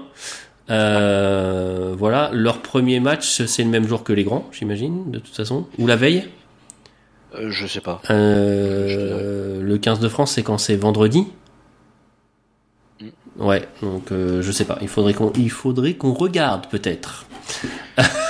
[0.70, 5.34] Euh, voilà, leur premier match c'est le même jour que les grands, j'imagine, de toute
[5.34, 6.24] façon, ou la veille?
[7.34, 8.02] Euh, je sais pas.
[8.08, 11.26] Le 15 de France c'est quand c'est vendredi?
[13.00, 13.06] Mm.
[13.38, 14.78] Ouais, donc je sais pas.
[14.82, 17.26] Il faudrait qu'on il faudrait qu'on regarde peut-être.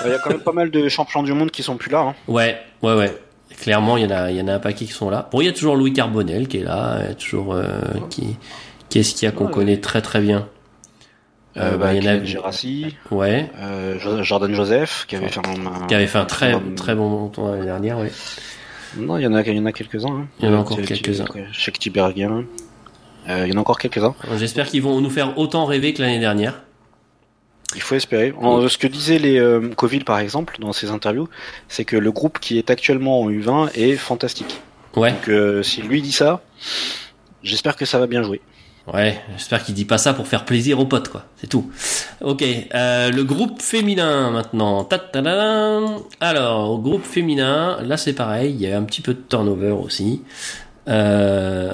[0.05, 2.00] Il y a quand même pas mal de champions du monde qui sont plus là.
[2.00, 2.14] Hein.
[2.29, 3.16] Ouais, ouais, ouais.
[3.61, 5.29] Clairement, il y en a, il y en a un paquet qui sont là.
[5.33, 7.81] Bon, il y a toujours Louis Carbonel qui est là, il y a toujours euh,
[8.11, 8.37] qui,
[8.90, 10.48] qu'est-ce qu'il y a qu'on Ouais, connaît très très bien?
[11.57, 15.14] Euh, Euh, bah, bah, il y en a- Gerassi, Ouais, euh, Jo- Jordan Joseph, qui
[15.14, 17.98] avait fait un, qui avait fait un très un- très bon montant l'année dernière.
[18.00, 18.11] Ouais.
[18.96, 20.09] Non, il y en a, il y en a quelques-uns.
[20.09, 20.27] Hein.
[20.40, 21.24] Il y en a encore Euh, quelques-uns.
[21.53, 22.44] Chez Tiberghien.
[23.29, 24.14] Euh, il y en a encore quelques-uns.
[24.37, 26.61] J'espère qu'ils vont nous faire autant rêver que l'année dernière.
[27.74, 28.32] Il faut espérer.
[28.40, 31.28] En- ce que disaient les euh, Coville, par exemple, dans ses interviews,
[31.68, 34.60] c'est que le groupe qui est actuellement en U20 est fantastique.
[34.96, 36.40] Ouais, Donc, euh, si lui dit ça,
[37.42, 38.40] j'espère que ça va bien jouer.
[38.92, 39.20] ouais.
[39.37, 41.24] J'espère qu'il dit pas ça pour faire plaisir aux potes, quoi.
[41.37, 41.68] C'est tout.
[42.20, 42.42] Ok.
[42.74, 44.84] Euh, le groupe féminin maintenant.
[44.84, 45.80] Ta-ta-da-da.
[46.20, 48.52] Alors, au groupe féminin, là c'est pareil.
[48.54, 50.22] Il y a un petit peu de turnover aussi.
[50.88, 51.72] Euh,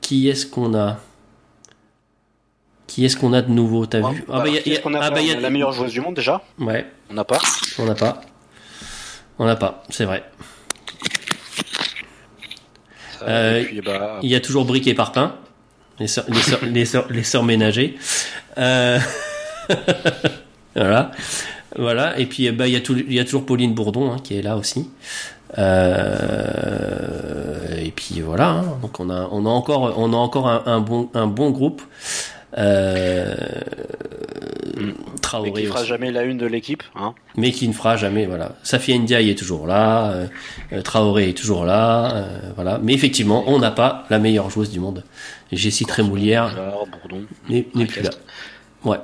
[0.00, 0.98] qui est-ce qu'on a?
[2.90, 4.98] Qui est-ce qu'on a de nouveau T'as vu Alors, bah, y a- qu'est-ce qu'on a
[5.00, 7.38] ah, bah, il y a- La meilleure joueuse du monde, déjà Ouais, On n'a pas.
[7.78, 8.20] on n'a pas.
[9.38, 10.24] On n'a pas, c'est vrai.
[13.22, 15.36] Euh, bah, Il y a toujours Brick et Parpin,
[16.00, 17.96] les sœurs, les sœurs, les sœurs, les sœurs ménagers.
[18.58, 18.98] Euh,
[20.74, 21.12] voilà,
[21.76, 22.18] voilà.
[22.18, 24.90] Et puis bah il y a y toujours Pauline Bourdon hein, qui est là aussi.
[25.58, 26.48] Euh,
[27.78, 28.48] et puis voilà.
[28.48, 28.64] hein.
[28.82, 31.82] Donc on a, on a encore, on a encore un, un bon, un bon groupe.
[32.58, 33.34] Euh,
[34.76, 35.88] mais Traoré qui fera aussi.
[35.88, 36.82] jamais la une de l'équipe.
[36.96, 37.14] Hein.
[37.36, 38.26] mais qui ne fera jamais.
[38.26, 40.26] Voilà, Safi Ndiaye est toujours là, euh,
[40.72, 42.80] euh, Traoré est toujours là, euh, voilà.
[42.82, 45.04] Mais effectivement, on n'a pas la meilleure joueuse du monde.
[45.52, 46.56] Jessie Trémoulière
[47.48, 48.10] n'est plus là.
[48.10, 48.20] Racastre.
[48.84, 48.98] Ouais.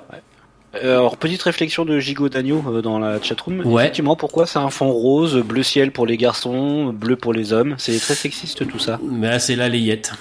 [0.82, 3.60] Euh, alors, petite réflexion de Gigot Dagno euh, dans la chatroom.
[3.64, 3.84] Ouais.
[3.84, 7.74] Effectivement, pourquoi c'est un fond rose, bleu ciel pour les garçons, bleu pour les hommes?
[7.78, 9.00] C'est très sexiste tout ça.
[9.02, 10.12] Mais là, c'est la layette.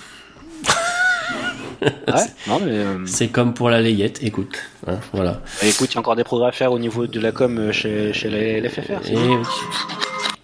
[2.08, 4.22] Ouais, non, mais euh, C'est comme pour la layette.
[4.24, 4.58] Écoute,
[4.88, 5.42] hein, voilà.
[5.64, 7.72] écoute, il y a encore des progrès à faire au niveau de la com euh,
[7.72, 9.00] chez, chez la LFFR.
[9.04, 9.42] c'est Et bon.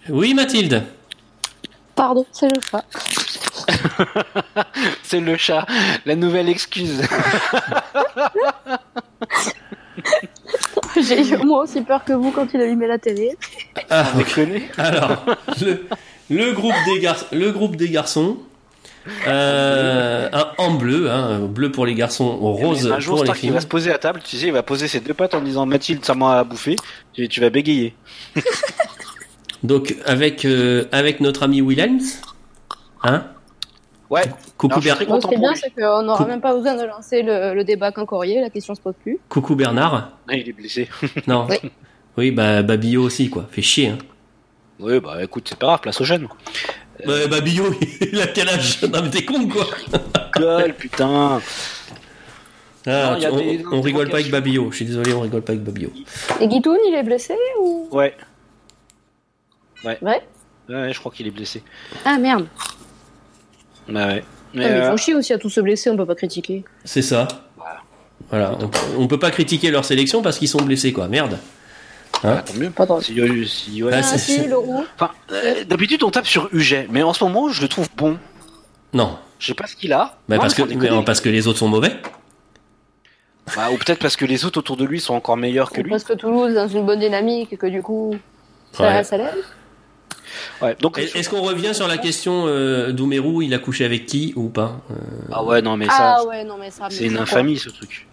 [0.09, 0.33] oui.
[0.33, 0.83] Mathilde.
[1.95, 2.83] Pardon, c'est le chat.
[5.03, 5.65] C'est le chat,
[6.05, 7.01] la nouvelle excuse.
[11.01, 13.37] J'ai eu moi aussi peur que vous quand il allumait la télé.
[13.89, 14.63] Ah, Déconner.
[14.77, 15.25] alors,
[15.61, 15.85] le,
[16.29, 18.37] le groupe des garçons, le groupe des garçons.
[19.27, 23.43] Euh, un, en bleu, hein, bleu pour les garçons, rose un jour, pour les Stark,
[23.43, 25.41] il va se poser à table, tu sais, il va poser ses deux pattes en
[25.41, 26.75] disant Mathilde, ça m'a à bouffer.
[27.13, 27.95] Tu, tu vas bégayer.
[29.63, 32.21] Donc avec euh, avec notre ami Williams,
[33.03, 33.25] hein,
[34.09, 34.23] Ouais.
[34.57, 36.41] coucou, Alors, je suis Ber- très Bon, ce qui est bien, c'est qu'on n'aura même
[36.41, 39.19] pas besoin de lancer le, le débat Cancorier, la question se pose plus.
[39.29, 40.11] coucou Bernard.
[40.29, 40.89] Ah, Il est blessé.
[41.27, 41.47] Non.
[41.49, 41.71] Oui.
[42.17, 43.47] Oui, bah Babillot aussi quoi.
[43.49, 43.87] Fait chier.
[43.89, 43.97] Hein.
[44.79, 46.27] Oui, bah écoute, c'est pas grave, place aux jeunes.
[47.05, 47.73] Bah, Babillot,
[48.11, 48.81] il a quel âge?
[48.83, 49.65] Non mais t'es con quoi.
[50.35, 51.41] Gueule, putain.
[52.87, 54.31] Ah, Non, on, des on rigole pas avec.
[54.31, 54.71] Babillot.
[54.71, 55.91] Je suis désolé, on rigole pas avec Babillot.
[56.39, 57.87] Et Guitoun, il est blessé ou?
[57.91, 58.15] Ouais.
[59.83, 61.63] vrai Ouais, ouais, je crois qu'il est blessé.
[62.05, 62.47] Ah merde.
[63.87, 64.23] Bah ouais.
[64.53, 66.15] Mais, Ah, mais ils euh, font chier aussi à tous se blesser, on peut pas
[66.15, 66.63] critiquer.
[66.85, 67.27] C'est ça.
[68.29, 68.57] Voilà.
[68.97, 71.07] On, on peut pas critiquer leur sélection parce qu'ils sont blessés quoi.
[71.07, 71.37] Merde.
[72.11, 72.69] Tant mieux.
[72.69, 73.03] Pas drôle.
[73.03, 73.15] Si,
[73.47, 73.91] si- ouais.
[73.93, 74.83] Ah, Ah, c'est- si, c'est- le roux.
[74.95, 78.17] Enfin, euh, d'habitude on tape sur UG, mais en ce moment je le trouve bon.
[78.93, 79.17] Non.
[79.39, 80.17] Je sais pas ce qu'il a.
[80.29, 81.93] Bah, Non, parce que mais, parce que les autres sont mauvais.
[83.55, 85.83] Bah, ou peut-être parce que les autres autour de lui sont encore meilleurs que Ou
[85.83, 85.89] lui.
[85.89, 88.15] parce que Toulouse est dans une bonne dynamique et que du coup,
[88.71, 89.03] ça, Ouais.
[89.03, 89.43] ça l'aide.
[90.61, 94.31] Ouais, donc Est-ce qu'on revient sur la question euh, Doumerou, il a couché avec qui
[94.37, 94.93] ou pas Euh,
[95.33, 96.87] ah ouais non mais Ah ça ouais, non mais ça.
[96.89, 98.07] c'est une infamie ce truc.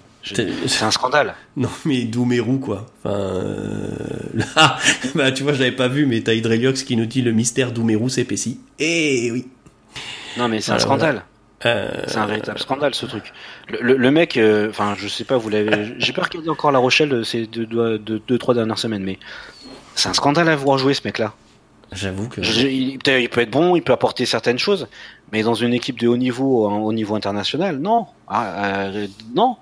[0.66, 1.34] C'est un scandale.
[1.56, 2.86] Non, mais Doumerou, quoi.
[3.04, 3.88] Enfin, euh,
[4.34, 4.76] là,
[5.14, 7.72] bah, tu vois, je l'avais pas vu, mais t'as Hydreliox qui nous dit le mystère
[7.72, 8.60] Doumerou s'épaissit.
[8.78, 9.46] Eh oui.
[10.36, 11.24] Non, mais c'est un scandale.
[11.66, 13.32] Euh, C'est un véritable scandale ce truc.
[13.68, 15.94] Le, le- le mec, euh, enfin, je sais pas, vous l'avez.
[15.98, 19.18] J'ai pas regardé encore La Rochelle ces deux, deux, deux, deux, trois dernières semaines, mais
[19.96, 21.34] c'est un scandale à voir jouer ce mec-là.
[21.90, 22.42] J'avoue que.
[22.44, 24.86] Je- il, peut- il peut être bon, il peut apporter certaines choses,
[25.32, 28.06] mais dans une équipe de haut niveau, en- au niveau international, non.
[28.28, 29.56] Ah, euh, non.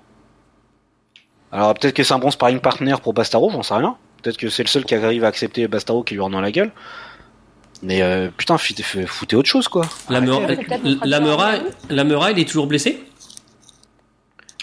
[1.51, 3.95] Alors peut-être que c'est un bon sparring partner pour Bastaro, j'en sais rien.
[4.21, 6.51] Peut-être que c'est le seul qui arrive à accepter Bastaro qui lui rend dans la
[6.51, 6.71] gueule.
[7.83, 9.85] Mais euh, putain, foutez autre chose quoi.
[10.09, 11.61] La, Arrêtez Meura- avec- peut-être notre la, adversaire.
[11.61, 13.03] Meura- la Meura, il est toujours blessé?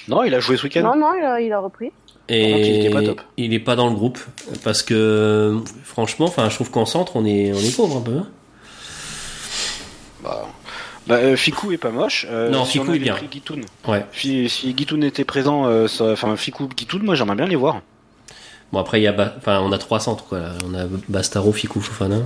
[0.08, 0.82] Non, il a joué ce week-end.
[0.82, 1.90] Non, non, il a, il a repris.
[2.28, 3.20] Et il était pas top.
[3.36, 4.18] il est pas dans le groupe
[4.64, 8.16] parce que franchement, enfin, je trouve qu'en centre, on est, on est pauvre un peu.
[8.18, 8.26] hein.
[10.22, 10.48] Bah,
[11.06, 12.26] bah, euh, Ficou est pas moche.
[12.30, 13.16] Euh, Non, si on Ficou est bien.
[13.86, 14.06] Ouais.
[14.12, 17.80] Si, si Guitoun était présent, euh, ça- enfin Ficou, Guitoun, moi j'aimerais bien les voir.
[18.72, 20.40] Bon après, il y a, Ba- enfin, on a trois centres quoi.
[20.64, 22.20] On a Bastaro, Fikou, Fofana.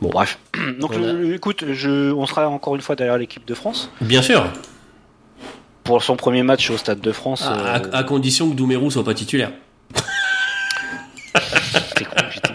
[0.00, 0.38] Bon, bref.
[0.80, 0.92] Donc,
[1.32, 3.88] écoute, je, on sera encore une fois derrière l'équipe de France.
[4.00, 4.44] Bien sûr,
[5.84, 7.42] Pour son premier match au Stade de France.
[7.42, 9.52] à, euh, à- à condition que Doumerou soit pas titulaire.
[11.94, 12.54] T'es con, putain.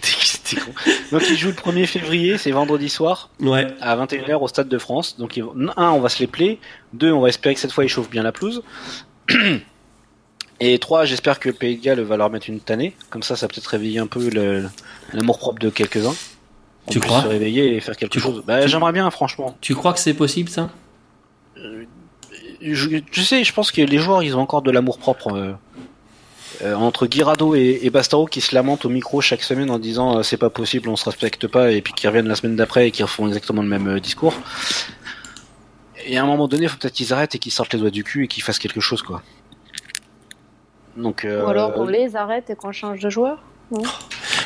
[0.00, 0.72] T'es- t'es con.
[1.12, 3.66] Donc, il joue le 1er février, c'est vendredi soir, Ouais.
[3.80, 5.16] à 21h au Stade de France.
[5.18, 6.58] Donc, un, on va se les player.
[6.92, 8.62] Deux, on va espérer que cette fois, ils chauffent bien la pelouse.
[10.60, 12.94] Et trois, j'espère que le Pays de Galles va leur mettre une tannée.
[13.10, 14.68] Comme ça, ça peut-être réveiller un peu le-
[15.12, 16.14] l'amour-propre de quelques-uns.
[16.90, 18.42] Tu crois se réveiller et faire quelque Tu- chose.
[18.46, 19.56] Bah, j'aimerais bien, franchement.
[19.60, 20.70] Tu crois que c'est possible ça?
[22.60, 25.32] Je, tu sais, je pense que les joueurs, ils ont encore de l'amour propre.
[25.36, 25.52] euh,
[26.62, 30.18] euh, entre Guirado et, et Bastaro qui se lamentent au micro chaque semaine en disant
[30.18, 32.88] euh, c'est pas possible, on se respecte pas, et puis qui reviennent la semaine d'après
[32.88, 34.34] et qui refont exactement le même euh, discours.
[36.06, 37.90] Et à un moment donné, il faut peut-être qu'ils arrêtent et qu'ils sortent les doigts
[37.90, 39.22] du cul et qu'ils fassent quelque chose, quoi.
[40.96, 43.38] Donc, euh, Ou alors on les arrête et qu'on change de joueur.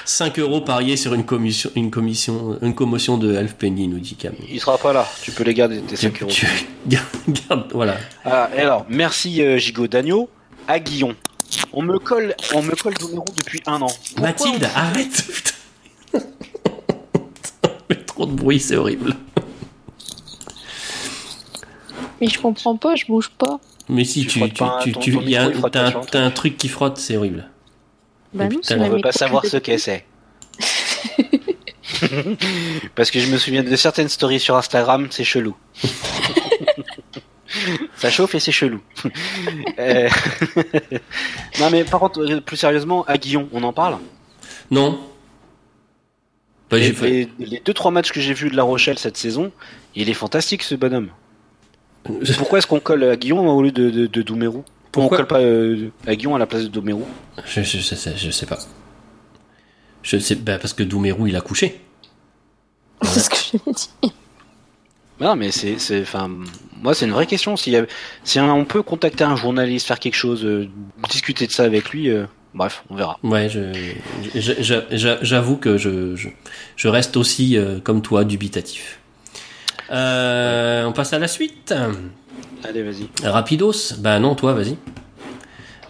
[0.05, 4.17] 5 euros pariés sur une commission, une commission, une commotion de Elf Penny, nous dit
[4.17, 4.35] Cam.
[4.51, 5.07] il sera pas là.
[5.23, 6.31] Tu peux les garder, tes Tu, 5 euros.
[6.31, 6.47] tu-
[6.89, 7.07] garde,
[7.49, 7.97] garde- voilà.
[8.25, 10.29] Ah, et alors, merci euh, Gigot Dagno.
[10.67, 11.15] À Guillon.
[11.73, 13.87] On me colle, on me colle Domero depuis un an.
[13.87, 15.53] Pourquoi Mathilde, arrête putain.
[18.07, 19.15] Trop de bruit, c'est horrible.
[22.21, 23.59] Mais je comprends pas, je bouge pas.
[23.89, 27.49] Mais si, Tu tu, tu, tu, y a un- micro, truc qui frotte, c'est horrible.
[28.33, 28.61] Bah non.
[28.79, 30.05] On veut pas savoir ce que c'est.
[32.95, 35.57] Parce que je me souviens de certaines stories sur Instagram, c'est chelou.
[37.97, 38.81] Ça chauffe et c'est chelou.
[39.79, 40.09] Euh,
[41.61, 43.99] non mais par contre, euh, plus sérieusement, à Guillon, on en parle?
[44.71, 45.01] Non
[46.71, 49.17] Bah, les, fait- les, les deux trois matchs que j'ai vus de La Rochelle cette
[49.17, 49.51] saison,
[49.95, 51.09] il est fantastique ce bonhomme.
[52.39, 54.65] Pourquoi est-ce qu'on colle à Guillon au lieu de, de, de Doumerou?
[54.91, 57.07] Pourquoi on colle pas euh, à Guillon à la place de Doumerou?
[57.47, 58.59] Je, je, je sais, je sais pas.
[60.03, 61.81] Je sais, bah, parce que Doumerou, il a couché.
[63.03, 64.11] C'est ce que j'allais dire.
[65.21, 66.31] Non, mais c'est, c'est, enfin,
[66.83, 67.57] moi, c'est une vraie question.
[67.57, 67.75] Si,
[68.25, 70.69] si on peut contacter un journaliste, faire quelque chose, euh,
[71.09, 73.19] discuter de ça avec lui, euh, bref, on verra.
[73.23, 73.49] Ouais,
[74.35, 76.29] j'avoue que je, je,
[76.77, 78.99] je reste aussi, euh, comme toi, dubitatif.
[79.91, 81.73] On passe à la suite.
[82.65, 83.09] Allez, vas-y.
[83.25, 84.77] Rapidos Bah non, toi, vas-y.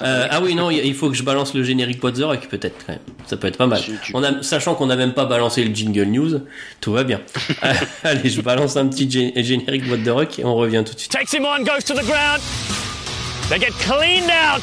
[0.02, 2.48] Euh, ah oui, non, il il faut que je balance le générique What the Rock,
[2.50, 3.02] peut-être, quand même.
[3.26, 3.80] Ça peut être pas mal.
[4.14, 6.40] On a, sachant qu'on n'a même pas balancé le jingle news,
[6.80, 7.20] tout va bien.
[7.64, 7.72] Euh,
[8.04, 10.98] Allez, je balance un petit gé- générique What the Rock et on revient tout de
[10.98, 11.12] suite.
[11.12, 12.40] Takes him on, goes to the ground.
[13.48, 14.62] They get cleaned out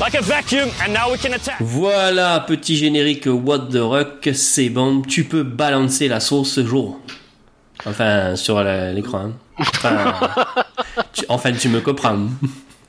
[0.00, 1.56] like a vacuum, and now we can attack.
[1.60, 7.00] Voilà, petit générique What the Rock, c'est bon, tu peux balancer la sauce ce jour.
[7.84, 9.18] Enfin, sur l'écran.
[9.26, 9.32] hein.
[9.58, 10.14] Enfin,
[11.12, 12.18] tu, enfin, tu me comprends.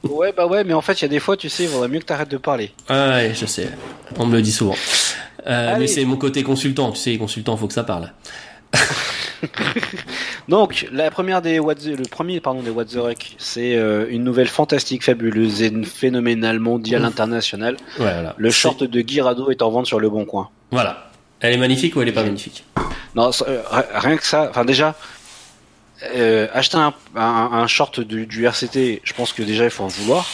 [0.03, 1.87] Ouais, bah ouais, mais en fait, il y a des fois, tu sais, il vaudrait
[1.87, 2.71] mieux que t'arrêtes de parler.
[2.89, 3.69] Ah ouais, je sais.
[4.17, 4.75] On me le dit souvent.
[5.47, 6.91] Euh, mais c'est mon côté consultant.
[6.91, 8.11] Tu sais, les consultants, faut que ça parle.
[10.47, 12.97] Donc, la première des What the- le premier, pardon, des What the
[13.37, 17.75] c'est euh, une nouvelle fantastique, fabuleuse et phénoménale mondiale internationale.
[17.99, 18.33] Ouais, voilà.
[18.37, 20.49] Le short de Guirado est en vente sur le bon coin.
[20.71, 21.09] Voilà.
[21.39, 22.63] Elle est magnifique ou elle est pas magnifique?
[23.15, 24.47] Non, euh, ri- rien que ça.
[24.49, 24.95] Enfin, déjà,
[26.15, 29.83] euh, acheter un, un, un short du, du RCT, je pense que déjà il faut
[29.83, 30.25] en vouloir.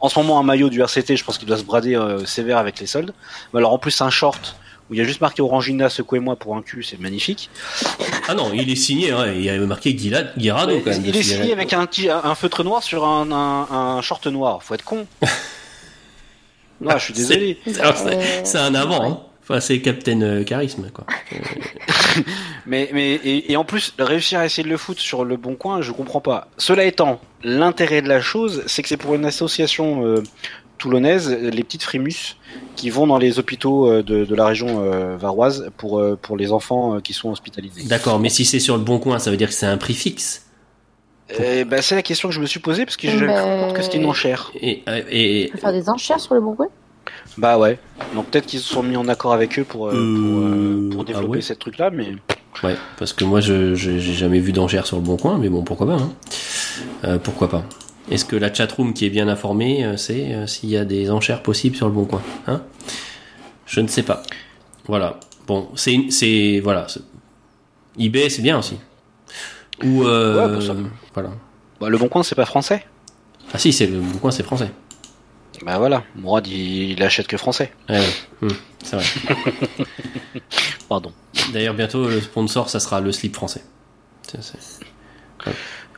[0.00, 2.58] En ce moment, un maillot du RCT, je pense qu'il doit se brader euh, sévère
[2.58, 3.12] avec les soldes.
[3.52, 4.56] Mais alors, en plus, un short
[4.90, 7.48] où il y a juste marqué Orangina, secouez-moi pour un cul, c'est magnifique.
[8.28, 9.12] Ah non, il est signé.
[9.12, 9.32] hein.
[9.34, 10.30] Il y a marqué Guirado
[10.80, 11.02] quand même.
[11.06, 14.62] il est signé avec un, petit- un feutre noir sur un, un, un short noir.
[14.62, 15.06] Faut être con.
[16.80, 17.58] Non, je suis désolé.
[17.66, 19.04] C'est- alors, c'est- Euh, C'est un avant.
[19.10, 19.20] Hein.
[19.44, 21.04] Enfin, c'est Captain euh, Charisme, quoi.
[22.66, 25.54] Mais, mais et, et en plus, réussir à essayer de le foutre sur le bon
[25.54, 26.48] coin, je comprends pas.
[26.56, 30.22] Cela étant, l'intérêt de la chose, c'est que c'est pour une association euh,
[30.78, 32.36] toulonnaise, les petites Frimus,
[32.76, 36.36] qui vont dans les hôpitaux euh, de, de la région euh, varoise pour, euh, pour
[36.38, 37.82] les enfants euh, qui sont hospitalisés.
[37.84, 39.94] D'accord, mais si c'est sur le bon coin, ça veut dire que c'est un prix
[39.94, 40.46] fixe?
[41.38, 43.74] Eh ben, c'est la question que je me suis posée parce que je Mais- cru
[43.74, 44.52] que c'était une enchère.
[44.60, 46.68] Et, et, On peut faire des enchères sur le bon coin?
[47.38, 47.78] Bah ouais.
[48.14, 50.90] Donc peut-être qu'ils se sont mis en accord avec eux pour, euh, pour, euh, Euh,
[50.90, 52.12] pour ah développer ouais ce truc-là, mais
[52.62, 55.62] ouais, parce que moi, je j'ai jamais vu d'enchères sur le bon coin, mais bon,
[55.62, 55.96] pourquoi pas.
[55.96, 56.12] Hein.
[57.04, 57.64] Euh, pourquoi pas.
[58.10, 61.42] Est-ce que la chatroom qui est bien informée sait euh, s'il y a des enchères
[61.42, 62.62] possibles sur le bon coin hein?
[63.66, 64.22] Je ne sais pas.
[64.86, 65.18] Voilà.
[65.46, 66.86] Bon, c'est c'est voilà.
[66.88, 67.00] c'est-
[67.98, 68.76] eBay, c'est bien aussi.
[69.82, 70.74] Ou Ouais, bah, ça-
[71.14, 71.30] voilà.
[71.80, 72.84] bah, le bon coin c'est pas français?
[73.52, 74.70] Ah si, c'est le bon coin, c'est français.
[75.62, 77.72] Bah voilà, Mourad il, il achète que français.
[77.88, 78.06] Ouais, ouais.
[78.42, 78.50] Hum,
[78.82, 79.04] c'est vrai.
[80.88, 81.12] Pardon.
[81.52, 83.62] D'ailleurs, bientôt le sponsor, ça sera le slip français.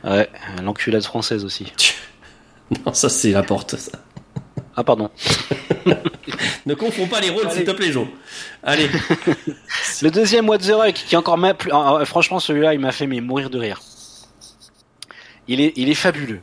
[0.03, 0.29] Ouais,
[0.61, 1.71] l'enculade française aussi.
[2.85, 3.77] Non, ça c'est la porte.
[3.77, 3.93] ça.
[4.75, 5.09] Ah pardon.
[6.65, 8.09] Ne confonds pas les rôles, s'il te plaît, Jo.
[8.61, 8.89] Allez.
[10.01, 11.71] Le deuxième What the Rock, qui est encore même plus...
[11.71, 13.79] ah, ah, franchement, celui-là, il m'a fait mais mourir de rire.
[15.47, 16.41] Il est, il est fabuleux.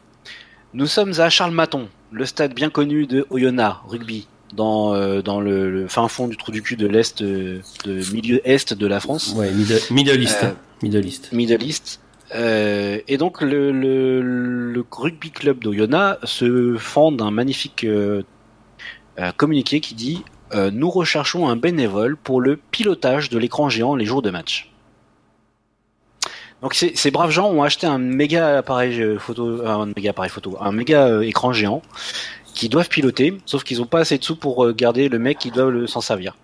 [0.72, 5.70] Nous sommes à Charles-Maton, le stade bien connu de Oyonnax, rugby, dans, euh, dans le,
[5.70, 9.00] le fin fond du trou du cul de l'Est, euh, de milieu Est de la
[9.00, 9.34] France.
[9.36, 10.38] Ouais, Middle, middle East.
[10.42, 10.56] Euh, hein.
[10.82, 11.32] Middle East.
[11.32, 12.00] Middle East.
[12.34, 18.22] Euh, et donc le, le, le rugby club d'Oyonnax se fend d'un magnifique euh,
[19.18, 20.24] euh, communiqué qui dit
[20.54, 24.72] euh, Nous recherchons un bénévole pour le pilotage de l'écran géant les jours de match.
[26.64, 30.30] Donc ces, ces braves gens ont acheté un méga appareil euh, photo, un méga appareil
[30.30, 31.82] photo, un méga euh, écran géant
[32.54, 35.36] qui doivent piloter, sauf qu'ils n'ont pas assez de sous pour euh, garder le mec
[35.38, 36.36] qui doit s'en servir.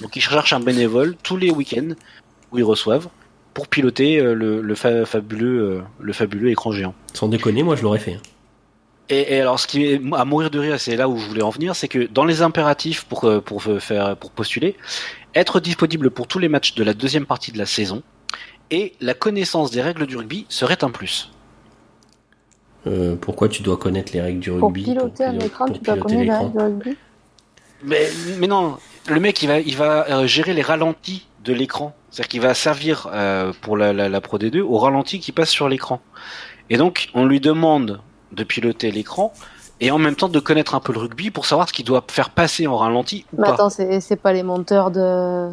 [0.00, 1.94] Donc ils cherchent un bénévole tous les week-ends
[2.52, 3.08] où ils reçoivent
[3.52, 6.94] pour piloter le, le fa- fabuleux, le fabuleux écran géant.
[7.12, 8.14] Sans déconner, moi je l'aurais fait.
[8.14, 8.20] hein.
[9.08, 11.42] Et, et alors, ce qui est à mourir de rire, c'est là où je voulais
[11.42, 14.76] en venir, c'est que dans les impératifs pour pour faire pour postuler,
[15.34, 18.04] être disponible pour tous les matchs de la deuxième partie de la saison
[18.70, 21.30] et la connaissance des règles du rugby serait un plus.
[22.86, 25.82] Euh, pourquoi tu dois connaître les règles du Pour rugby piloter un écran, pour tu
[25.82, 26.98] dois piloter connaître la l'écran règle du rugby
[27.82, 28.76] Mais mais non,
[29.08, 32.54] le mec il va il va euh, gérer les ralentis de l'écran, c'est-à-dire qu'il va
[32.54, 36.00] servir euh, pour la, la la Pro D2 au ralenti qui passe sur l'écran.
[36.70, 38.00] Et donc on lui demande
[38.32, 39.32] de piloter l'écran
[39.80, 42.04] et en même temps de connaître un peu le rugby pour savoir ce qu'il doit
[42.08, 43.54] faire passer en ralenti ou Mais pas.
[43.54, 45.50] attends, c'est c'est pas les monteurs de.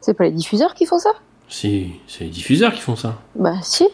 [0.00, 1.10] C'est pas les diffuseurs qui font ça?
[1.48, 1.88] C'est
[2.20, 3.18] les diffuseurs qui font ça.
[3.34, 3.86] Bah si.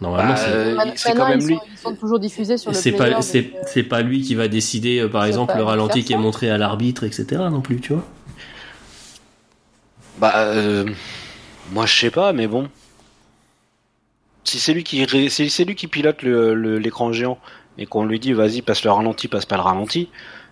[0.00, 1.54] Normalement, Bah, c'est- euh, c'est quand même ils, lui.
[1.56, 3.14] sont, ils sont toujours diffusés sur le c'est player.
[3.14, 6.12] pas, c'est, euh, c'est pas lui qui va décider, euh, par exemple, le ralenti qui
[6.12, 7.26] est montré à l'arbitre, etc.
[7.50, 8.04] non plus, tu vois.
[10.18, 10.84] Bah, euh,
[11.72, 12.68] moi je sais pas, mais bon.
[14.44, 17.38] Si c'est lui qui, c'est lui qui pilote le- le- l'écran géant
[17.76, 20.08] et qu'on lui dit vas-y passe le ralenti, passe pas le ralenti,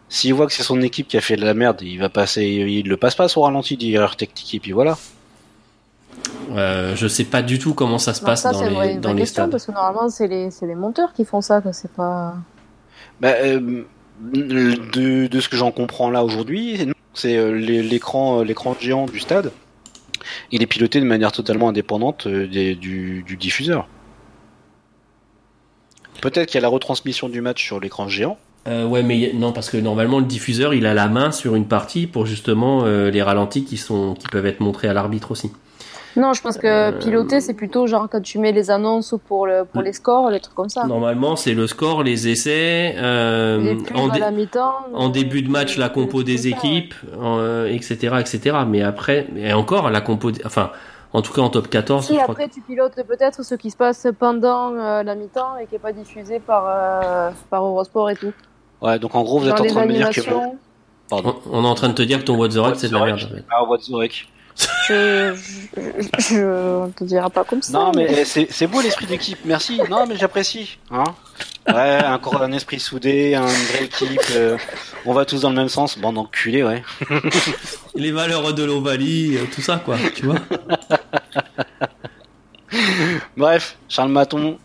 [0.09, 2.45] s'il voit que c'est son équipe qui a fait de la merde, il va passer,
[2.45, 4.97] il le passe pas son ralenti, il dit erreur technique et puis voilà.
[6.53, 8.93] Euh, je sais pas du tout comment ça se non, passe ça, dans vraie- les,
[8.95, 9.51] une dans vraie les question, stades.
[9.51, 11.61] parce que normalement, c'est les, c'est les monteurs qui font ça.
[11.73, 12.37] C'est pas.
[13.21, 13.83] Bah, euh,
[14.21, 19.07] de, de ce que j'en comprends là aujourd'hui, c'est euh, l'é- l'écran, euh, l'écran géant
[19.07, 19.53] du stade.
[20.51, 23.89] Il est piloté de manière totalement indépendante des- du, du diffuseur.
[26.23, 28.39] Peut-être qu'il y a la retransmission du match sur l'écran géant.
[28.67, 31.67] Euh, ouais, mais non, parce que normalement, le diffuseur, il a la main sur une
[31.67, 35.53] partie pour justement euh, les ralentis qui, sont, qui peuvent être montrés à l'arbitre aussi.
[36.17, 39.47] Non, je pense que Euh, piloter, c'est plutôt genre quand tu mets les annonces pour,
[39.47, 40.87] le, pour les scores, les trucs comme ça.
[40.87, 44.21] Normalement, c'est le score, les essais, euh, les en, dé-
[45.13, 48.57] début de match, la compo des ça, équipes, euh, etc., etc.
[48.67, 50.71] Mais après, et encore, la compo, enfin,
[51.13, 54.07] en tout cas en top 14, Si après tu pilotes peut-être ce qui se passe
[54.19, 56.65] pendant euh, la mi-temps et qui est pas diffusé par,
[57.51, 58.33] par Eurosport et tout.
[58.83, 60.21] Ouais, donc en gros, vous êtes en train de me dire que.
[61.09, 61.37] Pardon.
[61.51, 62.95] On, on est en train de te dire que ton What the Rock, c'est de
[62.95, 63.45] la merde.
[63.51, 64.29] Ah, what the heck.
[64.89, 65.35] je,
[65.77, 65.81] je,
[66.19, 67.73] je, je- on te dira pas comme ça.
[67.79, 69.81] Non, mais eh, c'est c'est beau l'esprit d'équipe, merci.
[69.91, 70.79] Non, mais j'apprécie.
[70.91, 71.05] Hein
[71.69, 74.21] ouais, encore un esprit soudé, une vraie équipe.
[74.35, 74.57] euh,
[75.05, 75.99] on va tous dans le même sens.
[75.99, 76.83] Bande d'enculés, ouais.
[77.95, 80.37] Les valeurs de l'Ovalie, euh, tout ça, quoi, tu vois.
[83.37, 84.59] Bref, Charles Maton.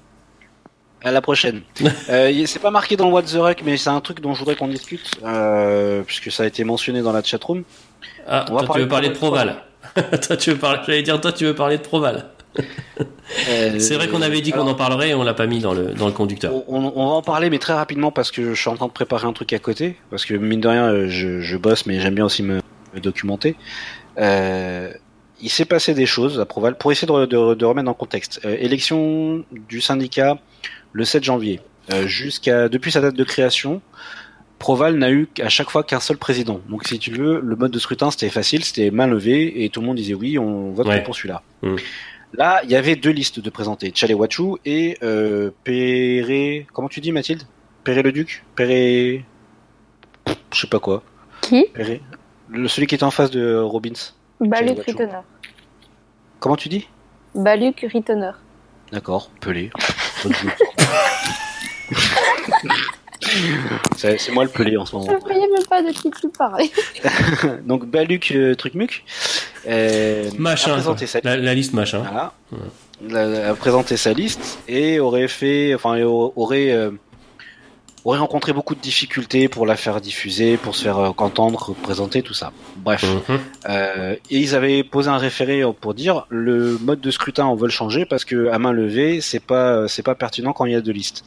[1.04, 1.62] À la prochaine.
[2.10, 4.40] Euh, c'est pas marqué dans le What the Rock, mais c'est un truc dont je
[4.40, 7.64] voudrais qu'on discute, euh, puisque ça a été mentionné dans la chatroom.
[8.28, 9.64] Ah, toi, tu veux parler de Proval.
[9.96, 12.26] toi, tu veux parler, j'allais dire, toi, tu veux parler de Proval.
[13.50, 15.74] Euh, C'est vrai qu'on avait dit qu'on en parlerait et on l'a pas mis dans
[15.74, 16.52] le, dans le conducteur.
[16.68, 19.26] On, va en parler, mais très rapidement parce que je suis en train de préparer
[19.26, 19.96] un truc à côté.
[20.10, 22.62] Parce que mine de rien, euh, je, je bosse, mais j'aime bien aussi me,
[22.94, 23.56] me documenter.
[24.18, 24.92] Euh,
[25.42, 28.42] il s'est passé des choses à Proval pour essayer de, de- de remettre le contexte.
[28.46, 30.38] Euh, élection du syndicat
[30.94, 31.60] le 7 janvier.
[31.92, 33.82] Euh, jusqu'à depuis sa date de création,
[34.60, 36.62] Proval n'a eu à chaque fois qu'un seul président.
[36.70, 39.82] Donc si tu veux, le mode de scrutin c'était facile, c'était main levée et tout
[39.82, 41.02] le monde disait oui, on vote Ouais.
[41.04, 41.42] pour celui-là.
[41.64, 41.76] Mm.
[42.34, 46.66] Là, il y avait deux listes de présentés, Tchalewachu et euh, Péré.
[46.72, 47.44] Comment tu dis, Mathilde?
[47.84, 48.46] Péré le Duc?
[48.56, 49.26] Péré.
[50.54, 51.04] Je sais pas quoi.
[51.42, 51.66] Qui?
[51.74, 52.02] Péré.
[52.50, 53.92] Le, celui qui était en face de Robbins.
[54.40, 54.92] Baluc Watchou.
[54.92, 55.20] Rittener.
[56.40, 56.88] Comment tu dis?
[57.36, 58.32] Baluc Rittener.
[58.94, 59.72] D'accord, Pelé.
[63.98, 65.14] C'est c'est moi le pelé en ce Je moment.
[65.14, 66.72] ne voyais même pas de qui tu parlais.
[67.66, 69.04] Donc Baluc euh, Trucmuc
[69.68, 70.72] euh, a Machin.
[70.74, 71.08] présenté quoi.
[71.08, 72.00] sa La, la liste machin.
[72.00, 72.34] Voilà.
[73.08, 76.92] La- a présenté sa liste et aurait fait, enfin, aurait, euh,
[78.06, 82.22] aurait rencontré beaucoup de difficultés pour la faire diffuser, pour se faire euh, entendre, présenter,
[82.22, 82.52] tout ça.
[82.78, 83.04] Bref.
[83.04, 83.40] Mhm.
[83.70, 87.68] Euh, et ils avaient posé un référé pour dire le mode de scrutin on veut
[87.68, 90.76] le changer parce que à main levée c'est pas c'est pas pertinent quand il y
[90.76, 91.24] a deux listes.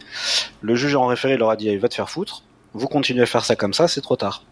[0.61, 2.43] Le juge en référé leur a dit va te faire foutre.
[2.73, 4.43] Vous continuez à faire ça comme ça, c'est trop tard.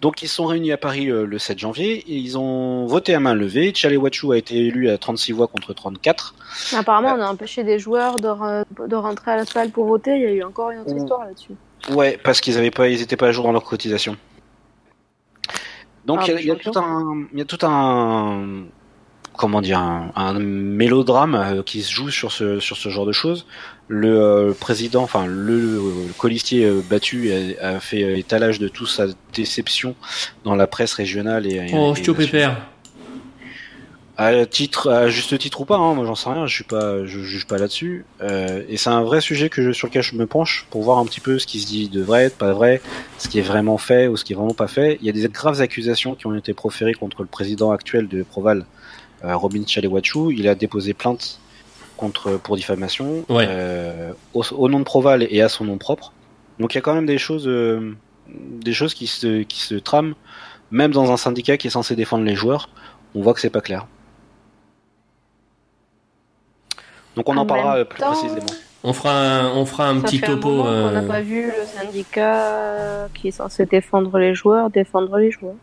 [0.00, 3.20] Donc ils sont réunis à Paris euh, le 7 janvier et ils ont voté à
[3.20, 3.70] main levée.
[3.72, 6.34] Tchalewachu a été élu à 36 voix contre 34.
[6.76, 10.16] Apparemment, on a empêché des joueurs de, re- de rentrer à la salle pour voter.
[10.16, 11.52] Il y a eu encore une autre histoire là-dessus.
[11.90, 14.16] Ouais, parce qu'ils avaient pas, ils étaient pas à jour dans leur cotisation.
[16.06, 18.64] Donc Ah, il y a- il y, a tout un, il y a tout un,
[19.36, 23.12] comment dire, un, un mélodrame euh, qui se joue sur ce sur ce genre de
[23.12, 23.46] choses.
[23.88, 25.80] Le euh, président, enfin le, le
[26.16, 29.96] colistier euh, battu a, a fait étalage de toute sa déception
[30.44, 32.16] dans la presse régionale et, Oh, et nationale.
[32.16, 32.56] Pépère.
[34.16, 37.06] À titre, à juste titre ou pas, hein, moi j'en sais rien, je suis pas,
[37.06, 38.04] je juge pas là-dessus.
[38.20, 40.98] Euh, et c'est un vrai sujet que je, sur lequel je me penche pour voir
[40.98, 42.82] un petit peu ce qui se dit de vrai, de pas vrai,
[43.16, 44.98] ce qui est vraiment fait ou ce qui est vraiment pas fait.
[45.00, 48.22] Il y a des graves accusations qui ont été proférées contre le président actuel de
[48.22, 48.66] Proval,
[49.22, 50.32] Robin Chalewachu.
[50.34, 51.40] Il a déposé plainte
[51.96, 53.46] contre pour diffamation Ouais.
[53.48, 56.12] euh, au, au nom de Proval et à son nom propre.
[56.58, 57.94] Donc il y a quand même des choses, euh,
[58.28, 60.14] des choses qui se, qui se trament,
[60.70, 62.68] même dans un syndicat qui est censé défendre les joueurs.
[63.14, 63.86] On voit que c'est pas clair.
[67.16, 68.46] Donc on en, En parlera euh, plus temps, précisément.
[68.82, 70.66] On fera un, on fera un Ça petit un topo.
[70.66, 75.56] euh, n'a pas vu le syndicat qui est censé défendre les joueurs, défendre les joueurs.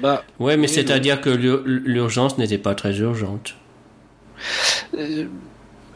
[0.00, 3.54] Bah, Ouais, mais Oui, c'est-à-dire que l'ur- l'urgence n'était pas très urgente.
[4.98, 5.26] euh,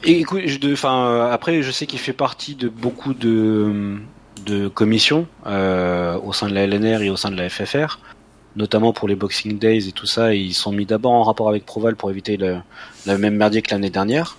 [0.04, 0.42] écoute,
[0.72, 3.96] enfin, après, je sais qu'il fait partie de beaucoup de,
[4.44, 7.98] de commissions euh, au sein de la LNR et au sein de la FFR,
[8.56, 10.34] notamment pour les Boxing Days et tout ça.
[10.34, 12.58] Ils sont mis d'abord en rapport avec Proval pour éviter le,
[13.06, 14.36] la même merdier que l'année dernière.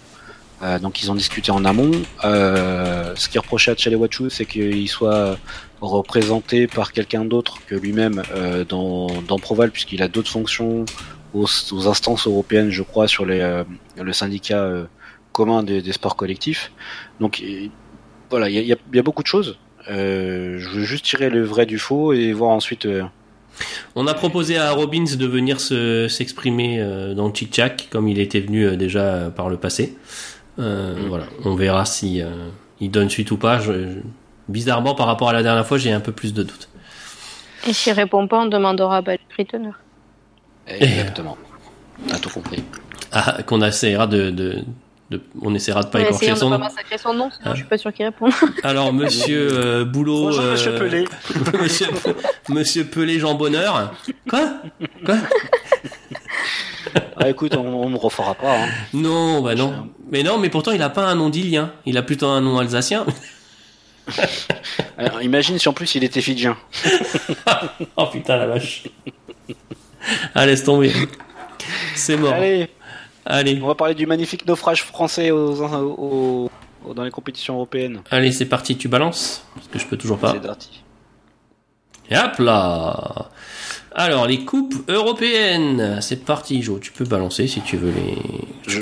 [0.63, 1.91] Euh, donc ils ont discuté en amont.
[2.23, 5.37] Euh, ce qui est reproché à Chalewachu, c'est qu'il soit
[5.81, 10.85] représenté par quelqu'un d'autre que lui-même euh, dans, dans Proval, puisqu'il a d'autres fonctions
[11.33, 13.63] aux, aux instances européennes, je crois, sur les, euh,
[14.01, 14.85] le syndicat euh,
[15.33, 16.71] commun des, des sports collectifs.
[17.19, 17.69] Donc et-
[18.29, 19.57] voilà, il y a, il y a- il y a beaucoup de choses.
[19.89, 22.85] Je veux juste tirer le vrai du faux et voir ensuite.
[23.95, 26.83] On a proposé à Robbins de venir se- s'exprimer
[27.15, 29.95] dans Chick comme il était venu déjà par le passé.
[30.57, 31.07] Mm.
[31.07, 32.21] Voilà, on verra si
[32.81, 33.59] il donne suite ou pas.
[33.59, 33.99] Je- je-
[34.49, 36.69] Bizarrement, par rapport à la dernière fois, j'ai un peu plus de doutes.
[37.67, 39.01] Et s'il répond pas, on demandera à
[39.35, 39.71] Rittener.
[40.67, 41.37] Exactement.
[42.07, 42.63] T'as tout compris.
[43.11, 44.59] Ah, qu'on essaiera de, de,
[45.09, 46.63] de- on essaiera de pas Ouais, écorcher essayons son de pas nom.
[46.65, 48.31] massacrer son nom, sinon Hein je suis pas sûr qu'il réponde.
[48.63, 51.05] Alors, Monsieur euh, Boulot, Bonjour, euh, monsieur Pelé.
[51.61, 51.87] Monsieur,
[52.49, 53.93] Monsieur Pelé Jean Bonheur.
[54.29, 54.49] Quoi?
[55.05, 55.15] Quoi?
[57.17, 58.59] Ah, écoute, on, on me refera pas.
[58.63, 58.67] Hein.
[58.93, 59.89] Non, bah non.
[60.11, 61.71] Mais non, mais pourtant il a pas un nom d'Ilien.
[61.85, 63.05] Il a plutôt un nom alsacien.
[64.97, 66.57] Alors, imagine si en plus il était fidjien.
[67.97, 68.83] oh putain la vache.
[70.33, 70.91] Ah laisse tomber.
[71.95, 72.33] C'est mort.
[72.33, 72.69] Allez.
[73.25, 76.49] Allez, on va parler du magnifique naufrage français aux, aux-
[76.85, 78.01] aux- dans les compétitions européennes.
[78.09, 80.31] Allez, c'est parti, tu balances Parce que je peux toujours pas.
[80.31, 80.81] C'est parti.
[82.09, 83.29] Et hop là
[83.93, 85.99] Alors, les coupes européennes.
[86.01, 86.79] C'est parti, Jo.
[86.79, 88.17] Tu peux balancer si tu veux les.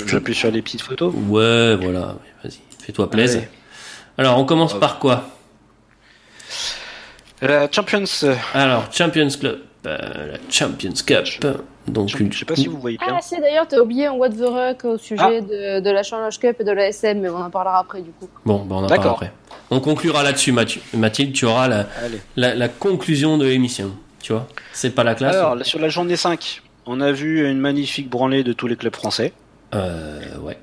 [0.06, 1.12] J'appuie sur les petites photos.
[1.28, 2.14] Ouais, voilà.
[2.44, 3.40] Vas-y, fais-toi plaisir.
[3.40, 3.48] Allez.
[4.18, 5.24] Alors, on commence par quoi
[7.42, 8.04] La Champions.
[8.24, 9.60] euh, Alors, Champions Club.
[9.86, 11.46] euh, la Champions Cup.
[11.86, 13.06] Donc, je une- sais pas si vous voyez bien.
[13.16, 15.40] Ah, si, d'ailleurs, t'as oublié un What the Rock au sujet Ah.
[15.40, 18.10] de, de la Challenge Cup et de la SM, mais on en parlera après du
[18.10, 18.28] coup.
[18.44, 19.12] Bon, bah, on en parle D'accord.
[19.12, 19.32] après.
[19.70, 20.80] On conclura là-dessus, Mathieu.
[20.94, 21.32] Mathilde.
[21.32, 22.20] Tu auras la, Allez.
[22.36, 23.92] la, la conclusion de l'émission.
[24.20, 27.58] Tu vois C'est pas la classe Alors, sur la journée 5, On a vu une
[27.58, 29.32] magnifique branlée de tous les clubs français.
[29.74, 30.56] Euh, ouais.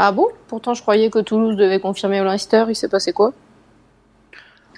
[0.00, 0.28] Ah bon?
[0.46, 2.64] Pourtant, je croyais que Toulouse devait confirmer au Leinster.
[2.68, 3.32] Il s'est passé quoi?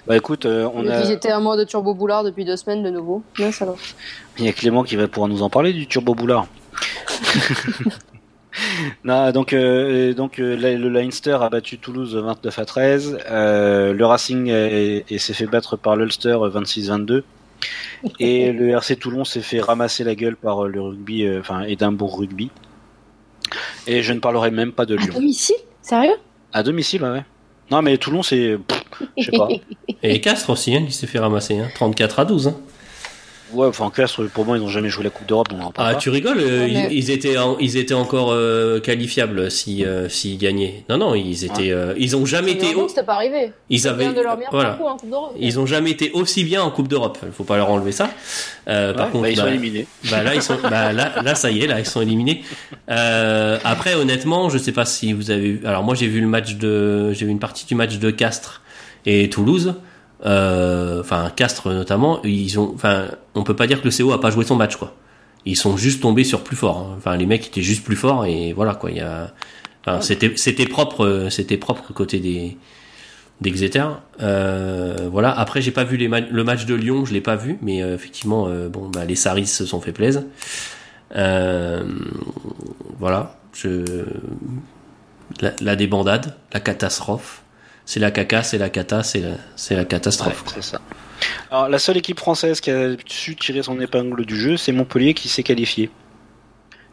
[0.07, 1.01] Bah écoute, euh, on a...
[1.03, 3.21] Ils étaient en mode turbo boulard depuis deux semaines de nouveau.
[4.39, 6.47] Il y a Clément qui va pouvoir nous en parler du Turbo Boulard.
[9.03, 13.19] non, donc, euh, donc euh, le le Leinster a battu Toulouse 29 à 13.
[13.29, 17.21] euh, le Racing est- est- s'est fait battre par l'Ulster 26-22.
[18.19, 22.49] Et le RC Toulon s'est fait ramasser la gueule par le rugby, enfin Édimbourg Rugby.
[23.87, 25.13] Et je ne parlerai même pas de À Lyon.
[25.15, 26.15] domicile Sérieux?
[26.53, 27.09] À domicile, ouais.
[27.09, 27.25] ouais.
[27.71, 28.57] Non, mais Toulon, c'est.
[29.17, 29.47] Je sais pas.
[30.03, 32.47] Et Castres aussi, hein, qui s'est fait ramasser, hein, 34 à 12.
[32.49, 32.55] Hein.
[33.53, 35.71] Ouais, enfin, Castres, pour moi, ils n'ont jamais joué la Coupe d'Europe, donc on en
[35.71, 35.99] parle Ah, pas.
[35.99, 39.83] tu rigoles euh, Ouais, mais- ils, ils étaient, en- ils étaient encore euh, qualifiables si,
[39.85, 40.83] euh, s'ils gagnaient.
[40.89, 43.51] Non, non, ils étaient, euh, ils ont jamais été, Normalement, au- c'était pas arrivé.
[43.69, 45.35] ils avaient, bien de leur meilleur voilà, parcours en Coupe d'Europe.
[45.39, 47.17] ils ont jamais été aussi bien en Coupe d'Europe.
[47.25, 48.09] Il faut pas leur enlever ça.
[48.67, 49.87] Euh, par contre, bah, ils sont bah, éliminés.
[50.09, 52.43] Bah là ils sont bah là là ça y est là ils sont éliminés.
[52.89, 56.27] Euh, après honnêtement je sais pas si vous avez vu alors moi j'ai vu le
[56.27, 58.61] match de j'ai vu une partie du match de Castres
[59.05, 59.75] et Toulouse.
[60.25, 64.21] Euh, Enfin Castres notamment ils ont enfin on peut pas dire que le CO a
[64.21, 64.93] pas joué son match quoi.
[65.45, 66.77] Ils sont juste tombés sur plus fort.
[66.77, 66.95] hein.
[66.97, 69.33] Enfin les mecs étaient juste plus forts et voilà quoi il y a
[69.85, 72.57] enfin, c'était c'était propre euh, c'était propre côté des
[73.41, 73.85] d'Exeter.
[74.21, 75.31] Euh, voilà.
[75.31, 77.81] Après, j'ai pas vu les ma- le match de Lyon, je l'ai pas vu, mais
[77.81, 80.21] euh, effectivement, euh, bon, bah, les Saris se sont fait plaisir.
[81.15, 81.83] Euh,
[82.99, 83.39] voilà.
[83.53, 84.05] Je...
[85.41, 87.41] La, la débandade, la catastrophe.
[87.85, 89.21] C'est la caca, c'est la cata, c'est
[89.71, 90.43] la, catastrophe.
[90.47, 90.81] Ouais, c'est ça.
[91.49, 95.13] Alors, la seule équipe française qui a su tirer son épingle du jeu, c'est Montpellier
[95.13, 95.89] qui s'est qualifié.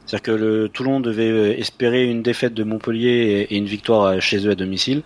[0.06, 4.20] C'est-à-dire que le Toulon devait euh, espérer une défaite de Montpellier et une victoire euh,
[4.20, 5.02] chez eux à domicile.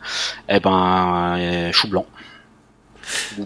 [0.49, 2.07] Eh ben, euh, chou blanc.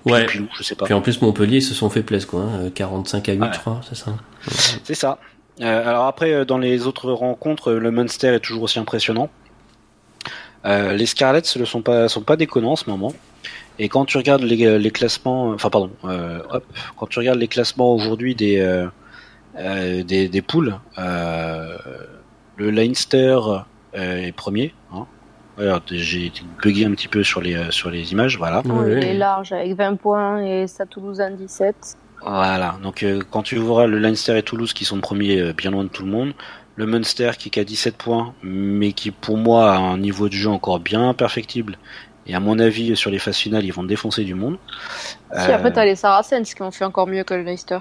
[0.05, 0.27] Ou Ouais.
[0.27, 0.85] pilou, je sais pas.
[0.85, 2.43] Puis en plus, Montpellier se sont fait plaisir, quoi.
[2.43, 3.49] hein, 45 à 8, Ouais.
[3.55, 4.15] je crois, c'est ça.
[4.85, 5.19] C'est ça.
[5.63, 9.31] Euh, alors après, dans les autres rencontres, le Munster est toujours aussi impressionnant.
[10.67, 13.13] Euh, les Scarlets ne sont pas, sont pas déconnants en ce moment.
[13.79, 16.65] Et quand tu regardes les, les classements, enfin pardon, euh, hop,
[16.97, 21.77] quand tu regardes les classements aujourd'hui des, euh, des, des poules, euh,
[22.57, 23.39] le Leinster
[23.93, 24.75] est premier.
[24.93, 25.07] Hein.
[25.91, 28.63] J'ai bugué un petit peu sur les, sur les images, voilà.
[28.67, 31.97] Ouais, est large avec 20 points et ça Toulouse en 17.
[32.23, 35.71] Voilà, donc euh, quand tu verras le Leinster et Toulouse qui sont premiers euh, bien
[35.71, 36.33] loin de tout le monde,
[36.77, 40.35] le Munster qui est à 17 points, mais qui pour moi a un niveau de
[40.35, 41.79] jeu encore bien perfectible,
[42.27, 44.59] et à mon avis sur les phases finales ils vont défoncer du monde.
[45.33, 47.79] Si Euh, après t'as les Saracens qui ont fait encore mieux que le Leicester.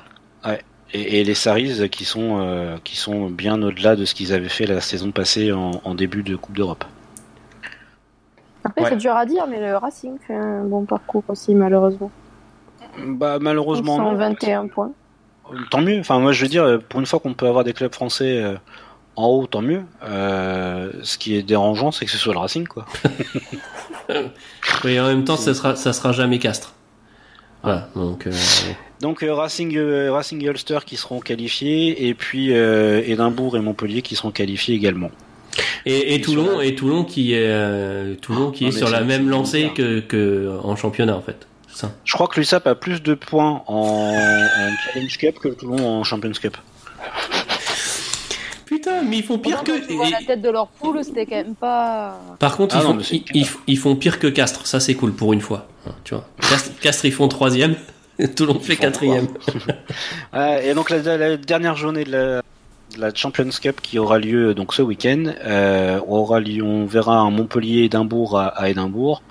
[0.94, 4.50] et, et les Saris qui sont, euh, qui sont bien au-delà de ce qu'ils avaient
[4.50, 6.86] fait la saison passée en, en début de Coupe d'Europe.
[8.64, 8.90] Après Ouais.
[8.90, 12.12] c'est dur à dire mais le Racing fait un bon parcours aussi malheureusement.
[12.98, 14.16] Bah malheureusement sont non.
[14.16, 14.92] 21 points.
[15.70, 16.00] Tant mieux.
[16.00, 18.56] Enfin, moi, je veux dire, pour une fois qu'on peut avoir des clubs français euh,
[19.16, 19.84] en haut, tant mieux.
[20.04, 22.86] Euh, ce qui est dérangeant, c'est que ce soit le Racing, quoi.
[24.86, 26.74] Et en même temps, ça sera, ça sera jamais Castres.
[27.64, 28.28] Voilà, donc.
[28.28, 28.32] euh,
[29.02, 29.78] Donc euh, Racing,
[30.10, 35.10] Racing et Ulster qui seront qualifiés, et puis Édimbourg et Montpellier qui seront qualifiés également.
[35.88, 40.00] Et, Toulon, et Toulon qui est, Toulon qui Non, est sur la même lancée que,
[40.02, 41.48] que en championnat en fait.
[41.70, 41.92] Ça.
[42.06, 46.04] Je crois que l'USAP a plus de points en, en Challenge Cup que Toulon en
[46.04, 46.58] Champions Cup.
[49.04, 49.72] Mais ils font pire que.
[49.72, 52.20] quand tu vois la tête de leur poule, c'était quand même pas.
[52.40, 54.66] Par contre, Ah ils, non, font, mais c'est ils, ils- ils font pire que Castres.
[54.68, 55.68] Ça, c'est cool pour une fois.
[55.88, 56.26] Hein, Tu vois.
[56.50, 57.76] Castres, Castres, ils font troisième.
[58.36, 59.28] Toulon fait quatrième.
[60.34, 62.42] Euh, et donc la, la dernière journée de la,
[62.96, 67.18] de la Champions Cup qui aura lieu donc ce week-end, euh, aura lieu, on verra
[67.20, 69.22] un Montpellier Édimbourg à, à Édimbourg,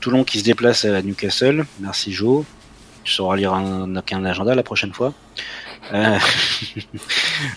[0.00, 1.66] Toulon qui se déplace à Newcastle.
[1.80, 2.44] Merci Joe.
[3.04, 5.12] Tu sauras lire un, un agenda la prochaine fois.
[5.92, 6.18] Euh,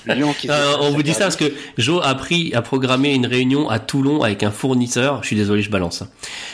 [0.16, 2.62] Lyon qui se Euh, on à vous dit ça parce que Joe a pris, a
[2.62, 5.22] programmé une réunion à Toulon avec un fournisseur.
[5.22, 6.04] Je suis désolé, je balance.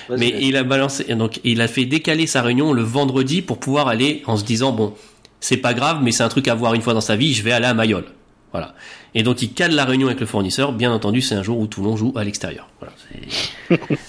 [0.10, 3.88] Mais il a balancé, donc il a fait décaler sa réunion le vendredi pour pouvoir
[3.88, 4.94] aller en se disant bon,
[5.40, 7.34] c'est pas grave, mais c'est un truc à voir une fois dans sa vie.
[7.34, 8.06] Je vais aller à Mayol.
[8.52, 8.74] Voilà.
[9.14, 10.72] Et donc il cale la réunion avec le fournisseur.
[10.72, 12.70] Bien entendu, c'est un jour où Toulon joue à l'extérieur.
[12.80, 12.94] Voilà.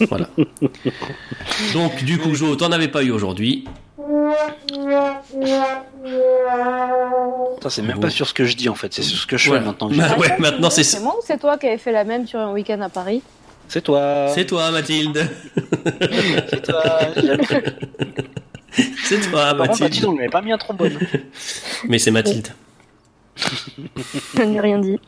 [0.09, 0.29] voilà.
[1.73, 3.65] Donc du coup, Joe, t'en avais pas eu aujourd'hui.
[7.69, 9.45] C'est même pas sur ce que je dis en fait, c'est sur ce que je
[9.45, 9.61] fais Ouais.
[9.61, 9.89] maintenant.
[9.91, 12.39] Bah ouais, maintenant c'est C'est moi ou c'est toi qui avais fait la même sur
[12.39, 13.23] un week-end à Paris
[13.69, 14.29] C'est toi.
[14.35, 15.29] c'est toi, Mathilde.
[16.51, 17.01] C'est toi.
[19.05, 20.05] C'est toi, contre, Mathilde.
[20.07, 20.99] On lui avait pas mis un trombone.
[21.89, 22.49] Mais c'est Mathilde.
[24.37, 24.99] Je n'ai rien dit.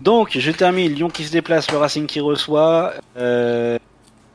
[0.00, 0.92] Donc, je termine.
[0.92, 3.78] Lyon qui se déplace, le Racing qui reçoit, euh,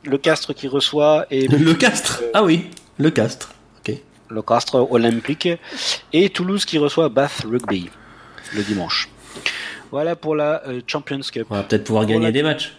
[0.03, 2.23] le Castres qui reçoit et Le Castre.
[2.33, 2.65] Ah oui,
[3.01, 3.53] le Castre.
[3.79, 3.95] Ok.
[4.29, 5.49] le Castres Olympique
[6.13, 7.89] et Toulouse qui reçoit Bath Rugby.
[8.53, 9.09] le dimanche.
[9.91, 11.47] Voilà pour la euh, Champions Cup.
[11.49, 12.73] On va peut-être pouvoir gagner la- des matchs.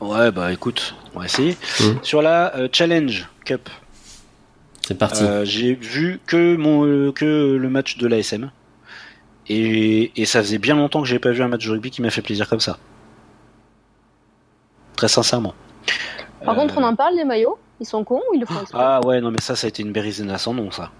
[0.00, 1.56] Ouais, bah écoute, on va essayer.
[1.80, 1.98] Mhm.
[2.02, 3.68] Sur la euh, Challenge Cup,
[4.86, 5.22] C'est parti.
[5.24, 8.50] euh, j'ai vu que mon euh, que le match de l'ASM.
[9.48, 12.00] Et, et ça faisait bien longtemps que j'ai pas vu un match de rugby qui
[12.02, 12.78] m'a fait plaisir comme ça.
[14.96, 15.54] Très sincèrement.
[16.44, 17.58] Par Euh, contre, on en parle des maillots?
[17.80, 19.82] Ils sont cons ou ils le font Ah ouais, non mais ça, ça a été
[19.82, 20.90] une bérisina sans nom, ça.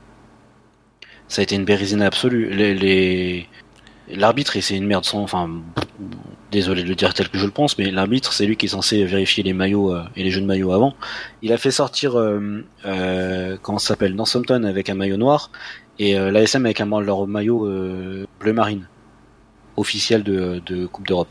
[1.28, 2.50] Ça a été une bérisina absolue.
[2.50, 3.48] Les.
[4.08, 5.22] L'arbitre, et c'est une merde sans...
[5.22, 5.48] Enfin,
[6.54, 8.68] désolé de le dire tel que je le pense, mais l'arbitre, c'est lui qui est
[8.68, 10.94] censé vérifier les maillots euh, et les jeux de maillots avant.
[11.42, 15.50] Il a fait sortir, euh, euh, comment ça s'appelle, Northampton avec un maillot noir,
[15.98, 17.66] et euh, l'ASM avec un, leur maillot
[18.40, 18.86] bleu marine,
[19.76, 21.28] officiel de, Coupe d'Europe.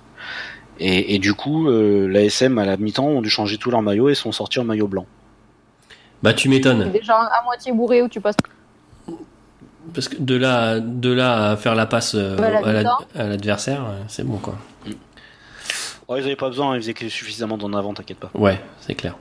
[0.80, 4.32] Et, du coup, l'ASM à la mi-temps ont dû changer tous leurs maillots et sont
[4.32, 5.06] sortis en maillot blanc.
[6.24, 6.92] Bah tu m'étonnes.
[6.92, 8.38] Déjà à moitié bourré où tu passes.
[9.94, 12.38] Parce que de là, de là à faire la passe euh,
[13.14, 14.56] à l'adversaire, euh, c'est bon quoi.
[16.08, 18.32] Oh, ils avaient pas besoin, ils faisaient que suffisamment d'en avant, t'inquiète pas.
[18.34, 19.16] Ouais, c'est clair.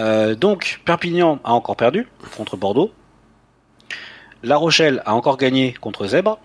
[0.00, 2.06] Euh, donc, Perpignan a encore perdu
[2.36, 2.92] contre Bordeaux.
[4.42, 6.38] La Rochelle a encore gagné contre Zèbre.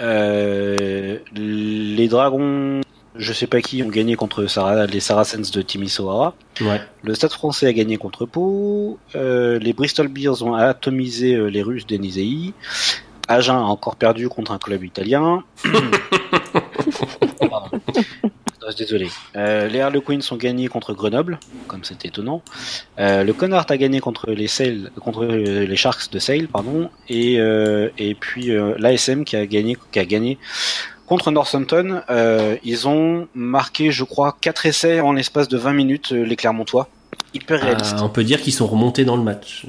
[0.00, 2.80] Euh, les Dragons,
[3.18, 6.34] je sais pas qui, ont gagné contre Sara- les Saracens de Timisoara.
[6.60, 6.80] Ouais.
[7.02, 8.98] Le Stade français a gagné contre Pau.
[9.14, 12.54] Euh, les Bristol Bears ont atomisé euh, les Russes d'Enisei.
[13.28, 15.42] Agen a encore perdu contre un club italien.
[17.50, 17.80] Pardon.
[18.64, 19.08] Euh, Désolé.
[19.36, 21.38] Euh, les Harlequins ont gagné contre Grenoble,
[21.68, 22.42] comme c'est étonnant.
[22.98, 24.46] Euh, le Connard a gagné contre les
[25.00, 26.90] contre les Sharks de Sale, pardon.
[27.08, 30.38] Et euh, et puis euh, l'ASM qui a gagné, qui a gagné
[31.08, 32.02] contre Northampton.
[32.10, 36.12] Euh, ils ont marqué, je crois, quatre essais en l'espace de 20 minutes.
[36.12, 36.88] euh, les Clermontois,
[37.34, 37.96] hyper réalistes.
[37.98, 39.64] Ah, on peut dire qu'ils sont remontés dans le match.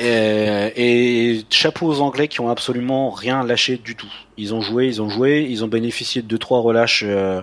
[0.00, 4.12] Euh, et chapeau aux Anglais qui ont absolument rien lâché du tout.
[4.36, 7.40] Ils ont joué, ils ont joué, ils ont bénéficié de deux trois relâches euh,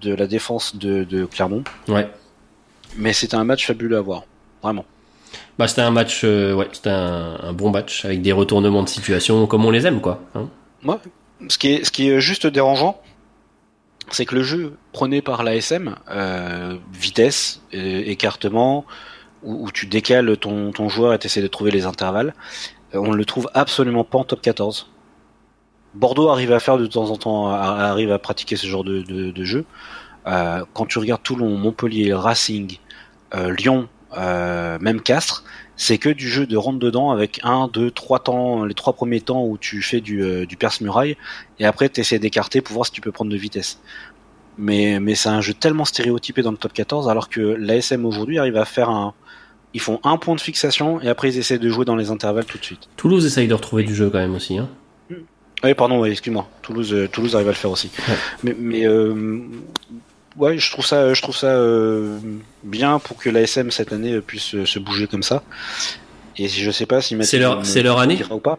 [0.00, 1.64] de la défense de, de Clermont.
[1.88, 2.08] Ouais.
[2.96, 4.22] Mais c'était un match fabuleux à voir,
[4.62, 4.84] vraiment.
[5.58, 8.88] Bah c'était un match, euh, ouais, c'était un, un bon match avec des retournements de
[8.88, 10.20] situation comme on les aime quoi.
[10.34, 10.48] hein.
[10.82, 11.00] Moi,
[11.48, 13.00] ce qui est, juste dérangeant,
[14.10, 18.84] c'est que le jeu prôné par l'ASM, euh, vitesse, écartement,
[19.42, 22.34] où, tu décales ton, joueur et t'essaies de trouver les intervalles,
[22.94, 24.90] euh, on ne le trouve absolument pas en top 14.
[25.94, 29.64] Bordeaux arrive à faire de temps en temps, arrive à pratiquer ce genre de jeu.
[30.26, 32.78] Euh, quand tu regardes Toulon, Montpellier, Racing,
[33.34, 35.44] euh, Lyon, euh, même Castres,
[35.80, 39.22] c'est que du jeu de rentre dedans avec un, deux, trois temps, les trois premiers
[39.22, 41.16] temps où tu fais du, euh, du perce-muraille
[41.58, 43.80] et après tu essaies d'écarter pour voir si tu peux prendre de vitesse.
[44.58, 48.38] Mais, mais c'est un jeu tellement stéréotypé dans le top 14 alors que l'ASM aujourd'hui
[48.38, 49.14] arrive à faire un.
[49.72, 52.44] Ils font un point de fixation et après ils essaient de jouer dans les intervalles
[52.44, 52.90] tout de suite.
[52.98, 54.58] Toulouse essaye de retrouver du jeu quand même aussi.
[54.58, 54.68] Hein.
[55.64, 56.46] Oui, pardon, excuse-moi.
[56.60, 57.90] Toulouse, euh, Toulouse arrive à le faire aussi.
[58.06, 58.14] Ouais.
[58.42, 59.40] Mais, mais euh,
[60.40, 62.18] ouais, je trouve ça, je trouve ça euh,
[62.64, 65.42] bien pour que l'ASM cette année euh, puisse euh, se bouger comme ça.
[66.36, 68.58] Et si- je sais pas si C'est leur- c'est leur année ou pas.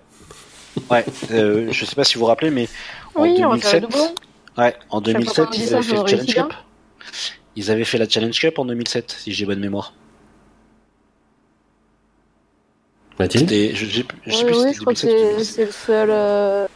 [0.90, 2.68] Ouais, euh, je sais pas si vous vous rappelez, mais
[3.16, 4.16] en Oui, faire 2007, le doublon.
[4.58, 6.44] ouais, en Chaque fois 2007, qu'on dit ils avaient fait le Challenge bien.
[6.48, 6.54] Cup.
[7.58, 9.94] Ils avaient fait la Challenge Cup en 2007, si j'ai bonne mémoire.
[13.20, 15.04] Mathilde C'était, je, j'ai- je sais Oui, plus si oui, c'était je crois que 2007
[15.04, 15.56] ou c'est 2007.
[15.56, 16.10] c'est le seul.
[16.12, 16.68] euh,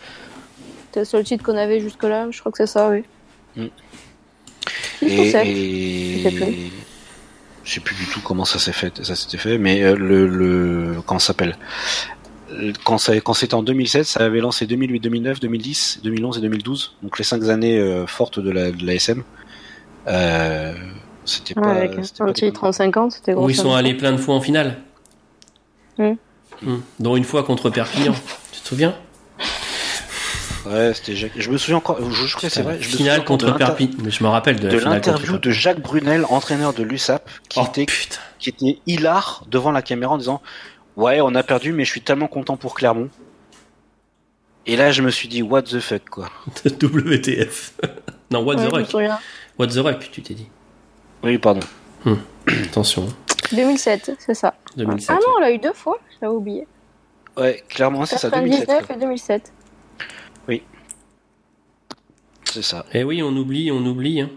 [0.92, 2.28] C'est le seul titre qu'on avait jusque-là.
[2.32, 3.04] Je crois que c'est ça, oui.
[3.56, 3.68] Mm.
[5.02, 6.56] Et, Je sais plus.
[7.64, 10.28] je sais plus du tout comment ça s'est fait, ça s'était fait, mais euh, le,
[10.28, 11.58] le comment ça s'appelle?
[12.84, 16.96] Quand, ça- quand c'était en 2007, ça avait lancé 2008, 2009, 2010, 2011 et 2012,
[17.04, 19.24] donc les cinq années euh, fortes de la de l'ASM.
[20.08, 20.74] Euh,
[21.26, 21.72] c'était Ouais, pas.
[21.72, 23.46] avec un titre en 50, c'était gros.
[23.46, 24.78] Où ils sont allés plein de fois en finale.
[25.98, 26.14] Hmm.
[27.00, 28.14] Dont une fois contre Perpignan.
[28.52, 28.96] tu te souviens?
[30.66, 31.32] Ouais, c'était Jacques.
[31.36, 31.98] Je me souviens encore.
[32.12, 32.78] Je, je crois que c'est vrai.
[32.82, 33.98] Je me souviens contre Perpignan.
[34.04, 36.84] Mais je me rappelle de la De finale contre l'interview de Jacques Brunel, entraîneur de
[36.84, 38.20] l'USAP, qui Oh était putain.
[38.40, 40.42] qui était hilar devant la caméra en disant
[40.98, 43.10] ouais on a perdu mais je suis tellement content pour Clermont
[44.66, 46.30] et là je me suis dit what the fuck quoi
[46.66, 47.74] WTF.
[48.32, 49.20] non, What Ouais, the souviens.
[49.60, 50.48] What the Rock, tu t'es dit.
[51.24, 51.62] oui pardon
[52.48, 53.08] Attention.
[53.52, 54.54] 2007, c'est ça.
[54.78, 55.10] 2007.
[55.12, 56.68] Ah non, on l'a eu deux fois, j'avais oublié.
[57.38, 58.96] ouais clairement c'est ça 2007 99 quoi.
[58.96, 59.54] et 2007.
[62.56, 64.30] C'est ça Eh oui, on oublie, on oublie, hein.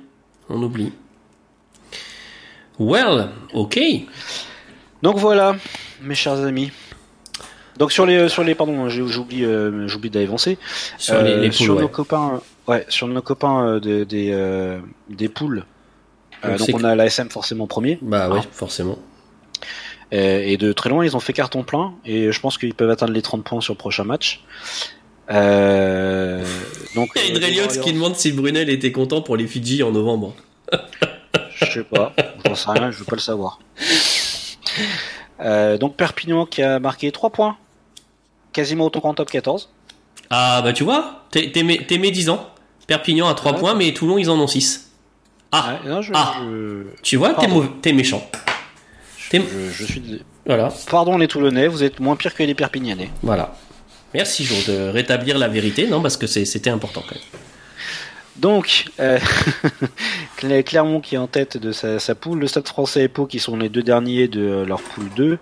[0.50, 0.92] On oublie.
[2.78, 3.78] Well, ok.
[5.02, 5.56] donc voilà
[6.00, 6.70] mes chers amis
[7.76, 10.58] donc sur les sur les pardon j'ai- j'oublie euh, j'oublie d'avancer
[10.96, 11.82] Sur les, Euh, les poules, sur ouais.
[11.82, 15.64] nos copains ouais sur nos copains euh, de- des euh, des poules
[16.44, 18.46] Euh, Donc on a l'ASM forcément premier Bah ouais, Ah.
[18.52, 18.96] forcément.
[20.14, 21.94] Euh, et de très loin, ils ont fait carton plein.
[22.04, 24.44] Et je pense qu'ils peuvent atteindre les 30 points sur le prochain match.
[25.30, 26.44] Euh,
[26.94, 29.46] Donc, Il y a euh, Hydreliox New qui demande si Brunel était content pour les
[29.46, 30.34] Fidji en novembre.
[31.54, 32.12] Je sais pas,
[32.46, 33.58] j'en sais rien, je veux pas le savoir.
[35.40, 37.56] Euh, donc Perpignan qui a marqué 3 points,
[38.52, 39.68] quasiment autant qu'en top 14.
[40.30, 42.48] Ah bah tu vois, t'es t'es mé- t'es médisant.
[42.86, 43.58] Perpignan a 3 Ouais.
[43.58, 44.90] points, mais Toulon ils en ont 6.
[45.52, 46.34] Ah, Ouais, non, je, Ah.
[46.40, 47.34] je, tu vois,
[47.82, 48.28] t'es méchant.
[49.32, 49.40] Je-
[49.72, 50.22] je suis.
[50.46, 53.10] Voilà, Pardon les Toulonnais, vous êtes moins pire que les Perpignanais.
[53.22, 53.54] voilà.
[54.14, 57.24] Merci Jo de rétablir la vérité, non parce que c'était important quand même.
[58.36, 59.18] Donc, euh,
[60.38, 63.40] Cler- Clermont qui est en tête de sa, poule, le Stade français et Pau qui
[63.40, 65.38] sont les deux derniers de leur poule 2,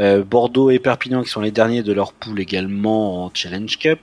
[0.00, 4.00] euh, Bordeaux et Perpignan qui sont les derniers de leur poule également en Challenge Cup,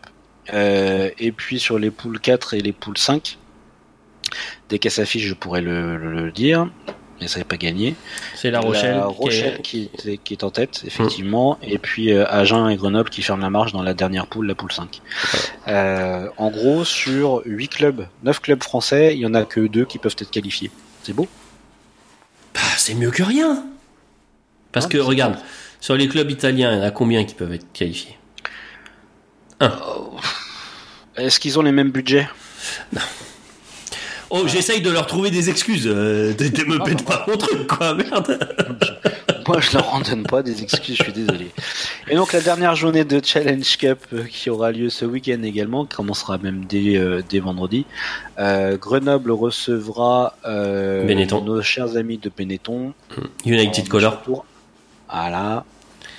[0.54, 3.38] euh, et puis sur les poules 4 et les poules 5,
[4.70, 6.70] dès qu'elle s'affiche je pourrais le- le dire,
[7.22, 7.96] mais ça n'est pas gagné.
[8.36, 8.96] C'est La Rochelle.
[8.98, 12.70] La qui est- Rochelle qui, est, qui est en tête, effectivement, et puis euh, Agen
[12.70, 15.02] et Grenoble qui ferment la marche dans la dernière poule, la poule 5.
[15.68, 19.86] Euh, en gros, sur 8 clubs, 9 clubs français, il y en a que 2
[19.86, 20.72] qui peuvent être qualifiés.
[21.04, 21.28] C'est beau
[22.54, 23.64] Bah, c'est mieux que rien.
[24.72, 25.38] Parce Ah, que regarde,
[25.82, 28.16] sur les clubs italiens, il y en a combien qui peuvent être qualifiés?
[31.18, 32.30] Est-ce qu'ils ont les mêmes budgets?
[34.30, 35.88] Oh, j'essaye de leur trouver des excuses.
[35.88, 38.40] Euh, de me pète pas mon truc, quoi, merde.
[39.48, 41.48] Moi, je leur en donne pas des excuses, je suis désolé.
[42.08, 45.86] Et donc, la dernière journée de Challenge Cup euh, qui aura lieu ce week-end également,
[45.86, 47.88] qui commencera même dès, euh, dès vendredi.
[48.38, 52.94] Euh, Grenoble recevra nos chers amis de Benetton.
[53.46, 54.46] United En Color.
[55.10, 55.66] Voilà.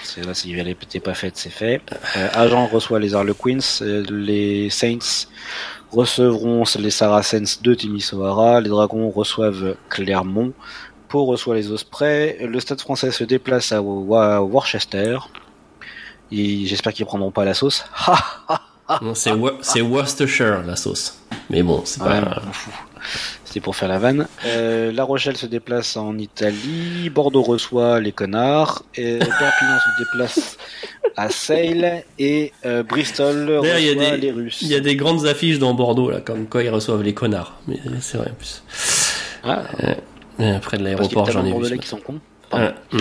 [0.02, 1.80] C'est là, si elle n'était pas faite, c'est fait.
[2.16, 3.58] Euh, Agen reçoit les Harlequins.
[3.80, 5.28] les Saints
[5.92, 8.60] recevront les Saracens de Timisoara.
[8.60, 10.52] Les Dragons reçoivent Clermont.
[11.08, 12.38] Pau reçoit les Ospreys.
[12.46, 15.18] Le Stade français se déplace à Worcester.
[16.32, 17.84] Et J'espère qu'ils prendront pas la sauce.
[18.92, 21.16] Ha Non, c'est Wor- c'est Worcestershire, la sauce.
[21.48, 22.42] Mais bon, c'est pas...
[23.50, 24.28] C'était pour faire la vanne.
[24.46, 27.10] Euh, la Rochelle se déplace en Italie.
[27.10, 28.84] Bordeaux reçoit les connards.
[28.94, 30.56] Et Perpignan se déplace
[31.16, 32.04] à Sale.
[32.20, 34.58] Et euh, Bristol y a reçoit des- les Russes.
[34.62, 37.58] Il y a des grandes affiches dans Bordeaux, là, comme quoi ils reçoivent les connards.
[37.66, 38.62] Mais c'est vrai, en plus.
[39.42, 39.64] Ah,
[40.38, 41.78] Euh, Près de l'aéroport, j'en ai vu.
[41.80, 42.20] Qui sont cons.
[42.52, 43.00] Ouais, hum.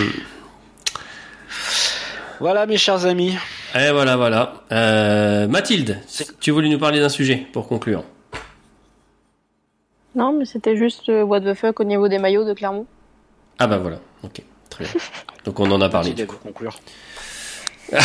[2.40, 3.36] Voilà, mes chers amis.
[3.76, 5.46] Et voilà, voilà.
[5.46, 8.02] Mathilde, C'est- tu voulais nous parler d'un sujet pour conclure.
[10.14, 12.86] Non, mais c'était juste euh, what the fuck au niveau des maillots de Clermont.
[13.58, 14.92] Ah bah voilà, ok, très bien.
[15.44, 16.12] Donc on en a parlé.
[16.12, 16.36] Du coup.
[16.42, 16.78] conclure.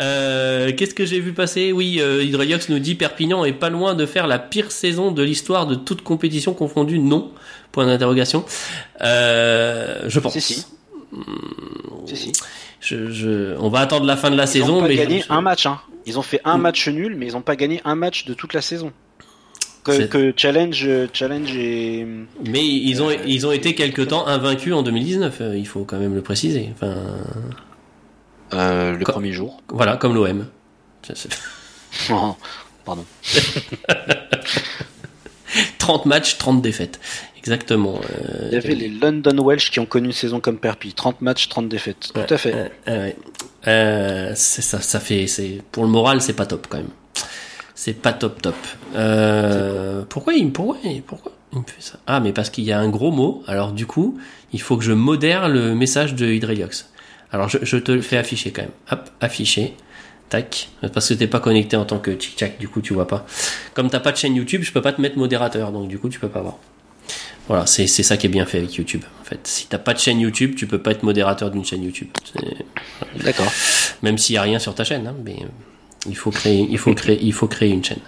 [0.00, 1.72] Euh, Qu'est-ce que j'ai vu passer?
[1.72, 2.24] Oui, euh,
[2.68, 6.02] nous dit Perpignan est pas loin de faire la pire saison de l'histoire de toute
[6.02, 6.98] compétition confondue.
[6.98, 7.30] Non
[7.72, 8.44] Point d'interrogation.
[9.00, 10.32] Euh, je pense.
[10.32, 10.66] Si, si.
[12.06, 12.32] Si, si.
[12.84, 15.22] Je, je- on va attendre la fin de la Ils saison, ont pas mais gagné
[15.26, 15.66] je- un match.
[15.66, 15.80] Hein.
[16.06, 16.60] Ils ont fait un Mm.
[16.60, 18.92] match nul, mais ils n'ont pas gagné un match de toute la saison.
[19.84, 22.06] Que, challenge, challenge et
[22.46, 25.38] mais ils ont Euh, ils ont été quelque temps invaincus en 2019.
[25.42, 26.70] euh, Il faut quand même le préciser.
[26.74, 26.94] Enfin,
[28.54, 29.62] euh, le premier jour.
[29.68, 30.46] voilà, comme l'OM.
[32.10, 32.34] Oh,
[32.84, 33.04] Pardon.
[35.78, 37.00] 30 matchs, 30 défaites.
[37.44, 38.00] Exactement.
[38.10, 40.94] euh, Il y avait les London Welsh qui ont connu une saison comme Perpi.
[40.94, 42.08] 30 matchs, 30 défaites.
[42.16, 42.54] Ouais, Tout à fait.
[43.66, 46.88] Euh, c'est ça, ça fait, c'est pour le moral, c'est pas top quand même.
[47.74, 48.54] C'est pas top top.
[48.94, 51.98] Euh, pourquoi il, pourquoi, il- pourquoi il me fait ça?
[52.06, 53.42] Ah, mais parce qu'il y a un gros mot.
[53.46, 54.18] Alors du coup,
[54.52, 56.90] il faut que je modère le message de Hydreliox.
[57.32, 58.70] Alors je, je te le fais afficher quand même.
[58.90, 59.74] Hop, afficher.
[60.30, 60.68] Tac.
[60.92, 63.26] Parce que t'es pas connecté en tant que tic tac, du coup tu vois pas.
[63.74, 66.08] Comme t'as pas de chaîne YouTube, je peux pas te mettre modérateur, donc du coup
[66.08, 66.58] tu peux pas voir.
[67.48, 69.02] Voilà, c'est c'est ça qui est bien fait avec YouTube.
[69.20, 71.82] En fait, si t'as pas de chaîne YouTube, tu peux pas être modérateur d'une chaîne
[71.84, 72.08] YouTube.
[72.24, 73.50] C'est- D'accord.
[74.02, 75.46] même s'il y a rien sur ta chaîne, hein, mais euh,
[76.08, 78.00] il faut créer, il faut créer, il faut créer une chaîne.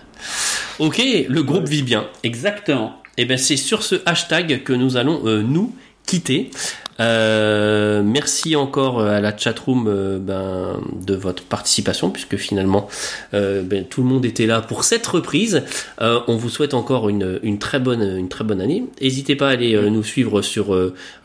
[0.79, 3.01] Ok, le groupe vit bien, exactement.
[3.19, 5.75] Et ben c'est sur ce hashtag que nous allons euh, nous
[6.07, 6.51] quitter.
[6.99, 12.89] Euh, merci encore euh, à la chatroom euh, ben, de votre participation puisque finalement
[13.33, 15.63] ben, tout le monde était là pour cette reprise.
[16.01, 18.85] On vous souhaite encore une, une très bonne une très bonne année.
[19.01, 20.73] N'hésitez pas à aller nous suivre sur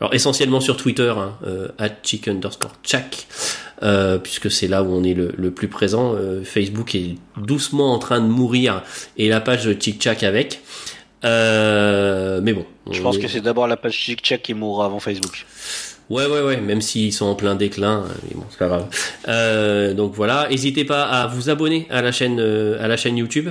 [0.00, 1.68] alors essentiellement sur Twitter hein, euh,
[2.02, 3.26] @chick underscore chak
[3.82, 6.14] euh, puisque c'est là où on est le, le plus présent.
[6.14, 8.82] Euh, Facebook est doucement en train de mourir
[9.16, 10.62] et la page Chick Chak avec.
[11.24, 14.98] Euh, mais bon, Je pense est- que c'est d'abord la page Chic qui mourra avant
[15.00, 15.46] Facebook.
[16.10, 18.86] Ouais, ouais, ouais, même s'ils sont en plein déclin, euh, mais bon, c'est pas grave.
[19.28, 23.16] Euh, donc voilà, n'hésitez pas à vous abonner à la chaîne, euh, à la chaîne
[23.16, 23.50] YouTube.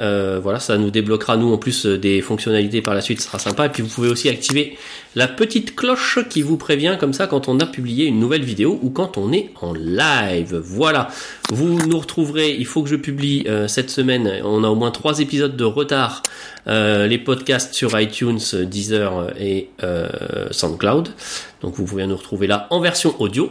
[0.00, 3.26] Euh, voilà, ça nous débloquera nous en plus euh, des fonctionnalités par la suite, ce
[3.26, 3.66] sera sympa.
[3.66, 4.76] Et puis vous pouvez aussi activer
[5.16, 8.78] la petite cloche qui vous prévient comme ça quand on a publié une nouvelle vidéo
[8.82, 10.54] ou quand on est en live.
[10.62, 11.08] Voilà,
[11.50, 12.54] vous nous retrouverez.
[12.58, 14.40] Il faut que je publie euh, cette semaine.
[14.44, 16.22] On a au moins trois épisodes de retard.
[16.68, 20.06] euh, les podcasts sur iTunes, Deezer et euh,
[20.50, 21.08] SoundCloud.
[21.62, 23.50] Donc vous pouvez nous retrouver là en version audio.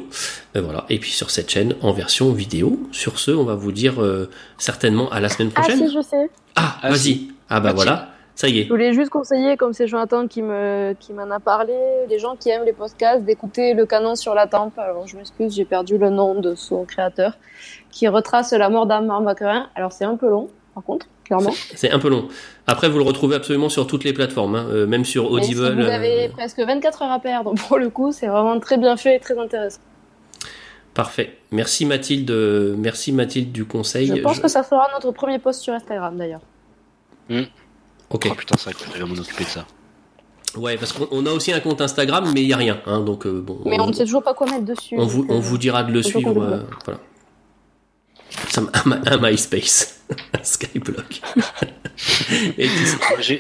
[0.56, 0.86] Euh, voilà.
[0.90, 2.80] Et puis sur cette chaîne en version vidéo.
[2.92, 4.30] Sur ce, on va vous dire euh,
[4.60, 5.80] certainement à la semaine Ah prochaine.
[5.88, 6.30] si, je sais.
[6.56, 6.98] Ah, Ah, vas-y.
[7.00, 7.32] si.
[7.50, 8.64] Ah bah Ah, voilà, ça y est.
[8.66, 11.74] Je voulais juste conseiller, comme c'est Jonathan qui me qui m'en a parlé,
[12.10, 14.78] les gens qui aiment les podcasts, d'écouter le canon sur la tempe.
[14.78, 17.34] Alors je m'excuse, j'ai perdu le nom de son créateur,
[17.92, 19.68] qui retrace la mort d'Amar Macarin.
[19.76, 21.52] Alors c'est un peu long, par contre, clairement.
[21.76, 22.28] C'est un peu long.
[22.68, 25.74] Après, vous le retrouvez absolument sur toutes les plateformes, hein, euh, même sur si Audible.
[25.82, 28.98] vous avez euh, presque 24 heures à perdre, pour le coup, c'est vraiment très bien
[28.98, 29.80] fait et très intéressant.
[30.98, 31.38] Parfait.
[31.52, 32.30] Merci Mathilde.
[32.32, 34.08] euh, Merci Mathilde du conseil.
[34.08, 36.42] Je pense Je- que ça fera notre premier post sur Instagram d'ailleurs.
[38.10, 38.28] Ok.
[38.32, 39.66] Oh putain, c'est vrai que je vais m'en occuper de ça.
[40.56, 42.82] Ouais, parce qu'on on a aussi un compte Instagram, mais il y a rien.
[42.88, 43.60] Hein, donc euh, bon.
[43.66, 44.96] Mais on ne sait toujours pas quoi mettre dessus.
[44.98, 46.42] on vous, on vous dira de le suivre.
[46.42, 47.00] euh, voilà.
[48.50, 50.02] Ça Un, un MySpace,
[50.34, 51.22] un Skyblock.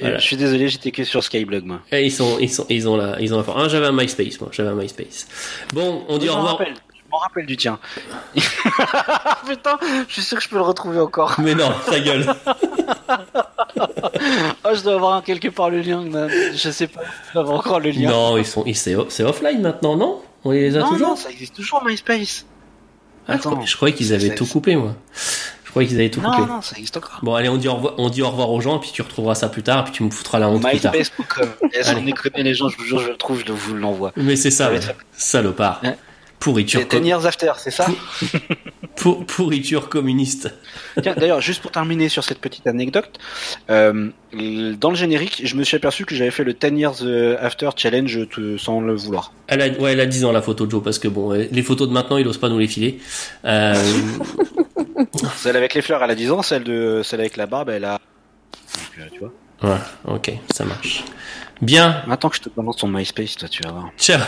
[0.02, 0.18] Voilà.
[0.18, 1.82] Je suis désolé, j'étais que sur Skyblog, moi.
[1.92, 3.62] Et ils sont, ils sont, ils ont la, ils ont la force.
[3.64, 4.50] Ah, j'avais un MySpace, moi.
[4.52, 5.28] J'avais un MySpace.
[5.74, 6.58] Bon, on dit au revoir.
[6.58, 6.74] rappelle,
[7.18, 7.80] m'en rappelle du tien.
[9.48, 11.36] Putain, je suis sûr que je peux le retrouver encore.
[11.40, 12.26] Mais non, ta gueule.
[14.64, 16.04] Oh, je dois avoir quelque part le lien.
[16.54, 17.02] Je sais pas.
[17.30, 18.10] Je dois avoir encore le lien.
[18.10, 20.22] Non, ils sont, ils- c'est c'est offline maintenant, non?
[20.44, 21.10] On les a non, toujours?
[21.10, 22.46] non, ça existe toujours MySpace.
[23.28, 23.50] Ah, je, Attends.
[23.52, 24.96] croyais, je croyais qu'ils avaient tout coupé, moi.
[25.66, 26.48] Je croyais qu'ils avaient tout Non, coupé.
[26.48, 27.20] non, ça existe encore.
[27.22, 29.36] Bon, allez, on dit, au revoir, on dit au revoir aux gens, puis tu retrouveras
[29.36, 30.94] ça plus tard, puis tu me foutras la honte plus tard.
[30.94, 31.50] MySpace.com.
[31.74, 32.02] Et sans Allez.
[32.02, 34.12] déconner les gens, je vous jure, je le trouve, je vous l'envoie.
[34.16, 34.80] Mais c'est ça, ouais.
[35.12, 35.82] salopard.
[35.84, 35.98] Ouais.
[36.40, 37.88] Pourriture, 10 years after, c'est ça
[38.96, 40.54] pour- pourriture communiste.
[41.02, 43.18] Tiens, d'ailleurs, juste pour terminer sur cette petite anecdote,
[43.70, 47.38] euh, dans le générique, je me suis aperçu que j'avais fait le 10 years euh,
[47.42, 49.34] after challenge euh, sans le vouloir.
[49.48, 51.64] Elle a, ouais, elle a 10 ans, la photo de Joe, parce que bon, les
[51.64, 53.00] photos de maintenant, il ose pas nous les filer.
[53.44, 53.74] Euh,
[55.36, 57.86] Celle avec les fleurs, elle a 10 ans, celle de celle avec la barbe, elle
[57.86, 58.00] a.
[59.00, 59.32] Donc, tu vois.
[59.64, 61.04] ouais, ok, ça marche.
[61.62, 63.90] Bien, Maintenant que je te balance ton MySpace, toi, tu vas voir.
[63.98, 64.20] ciao.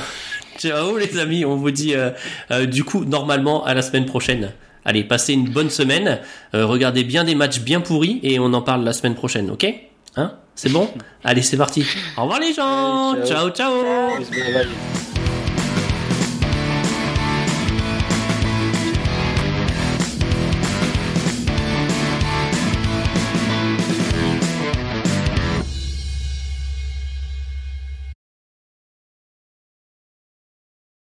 [0.59, 2.11] Ciao les amis, on vous dit euh,
[2.51, 4.51] euh, du coup normalement à la semaine prochaine.
[4.83, 6.19] Allez, passez une bonne semaine,
[6.53, 9.65] euh, regardez bien des matchs bien pourris et on en parle la semaine prochaine, ok?
[10.17, 10.33] Hein?
[10.55, 10.89] C'est bon?
[11.23, 11.85] Allez, c'est parti.
[12.17, 13.15] Au revoir les gens.
[13.25, 13.49] Ciao.
[13.51, 13.71] ciao.